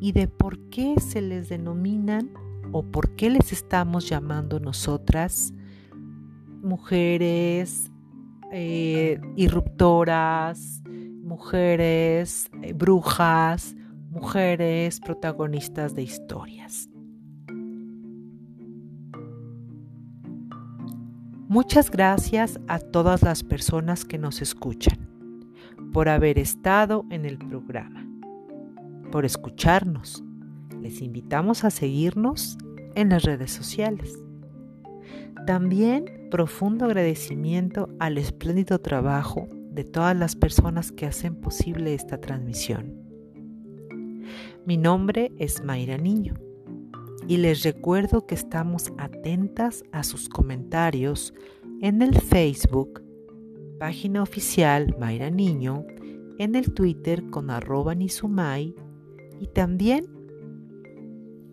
[0.00, 2.30] y de por qué se les denominan
[2.72, 5.52] o por qué les estamos llamando nosotras
[6.62, 7.90] mujeres
[8.52, 10.82] eh, irruptoras,
[11.22, 13.74] mujeres eh, brujas,
[14.10, 16.88] mujeres protagonistas de historias.
[21.48, 25.08] Muchas gracias a todas las personas que nos escuchan
[25.94, 28.06] por haber estado en el programa,
[29.10, 30.22] por escucharnos.
[30.82, 32.58] Les invitamos a seguirnos
[32.94, 34.14] en las redes sociales.
[35.46, 42.92] También profundo agradecimiento al espléndido trabajo de todas las personas que hacen posible esta transmisión.
[44.66, 46.34] Mi nombre es Mayra Niño
[47.28, 51.34] y les recuerdo que estamos atentas a sus comentarios
[51.82, 53.02] en el Facebook,
[53.78, 55.84] página oficial Mayra Niño,
[56.38, 58.74] en el Twitter con arroba Nizumay
[59.38, 60.06] y también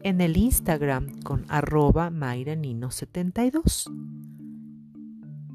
[0.03, 3.91] en el Instagram con arroba mayranino72.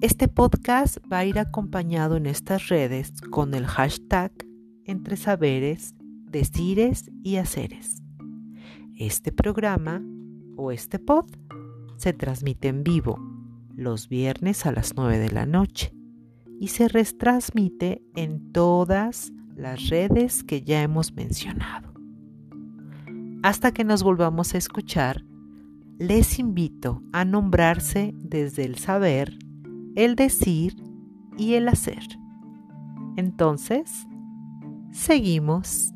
[0.02, 4.32] Este podcast va a ir acompañado en estas redes con el hashtag
[4.84, 5.94] Entre Saberes
[6.30, 7.99] decires y haceres.
[9.00, 10.02] Este programa
[10.58, 11.24] o este pod
[11.96, 13.18] se transmite en vivo
[13.74, 15.94] los viernes a las 9 de la noche
[16.60, 21.94] y se retransmite en todas las redes que ya hemos mencionado.
[23.42, 25.24] Hasta que nos volvamos a escuchar,
[25.98, 29.38] les invito a nombrarse desde el saber,
[29.96, 30.76] el decir
[31.38, 32.02] y el hacer.
[33.16, 34.06] Entonces,
[34.92, 35.94] seguimos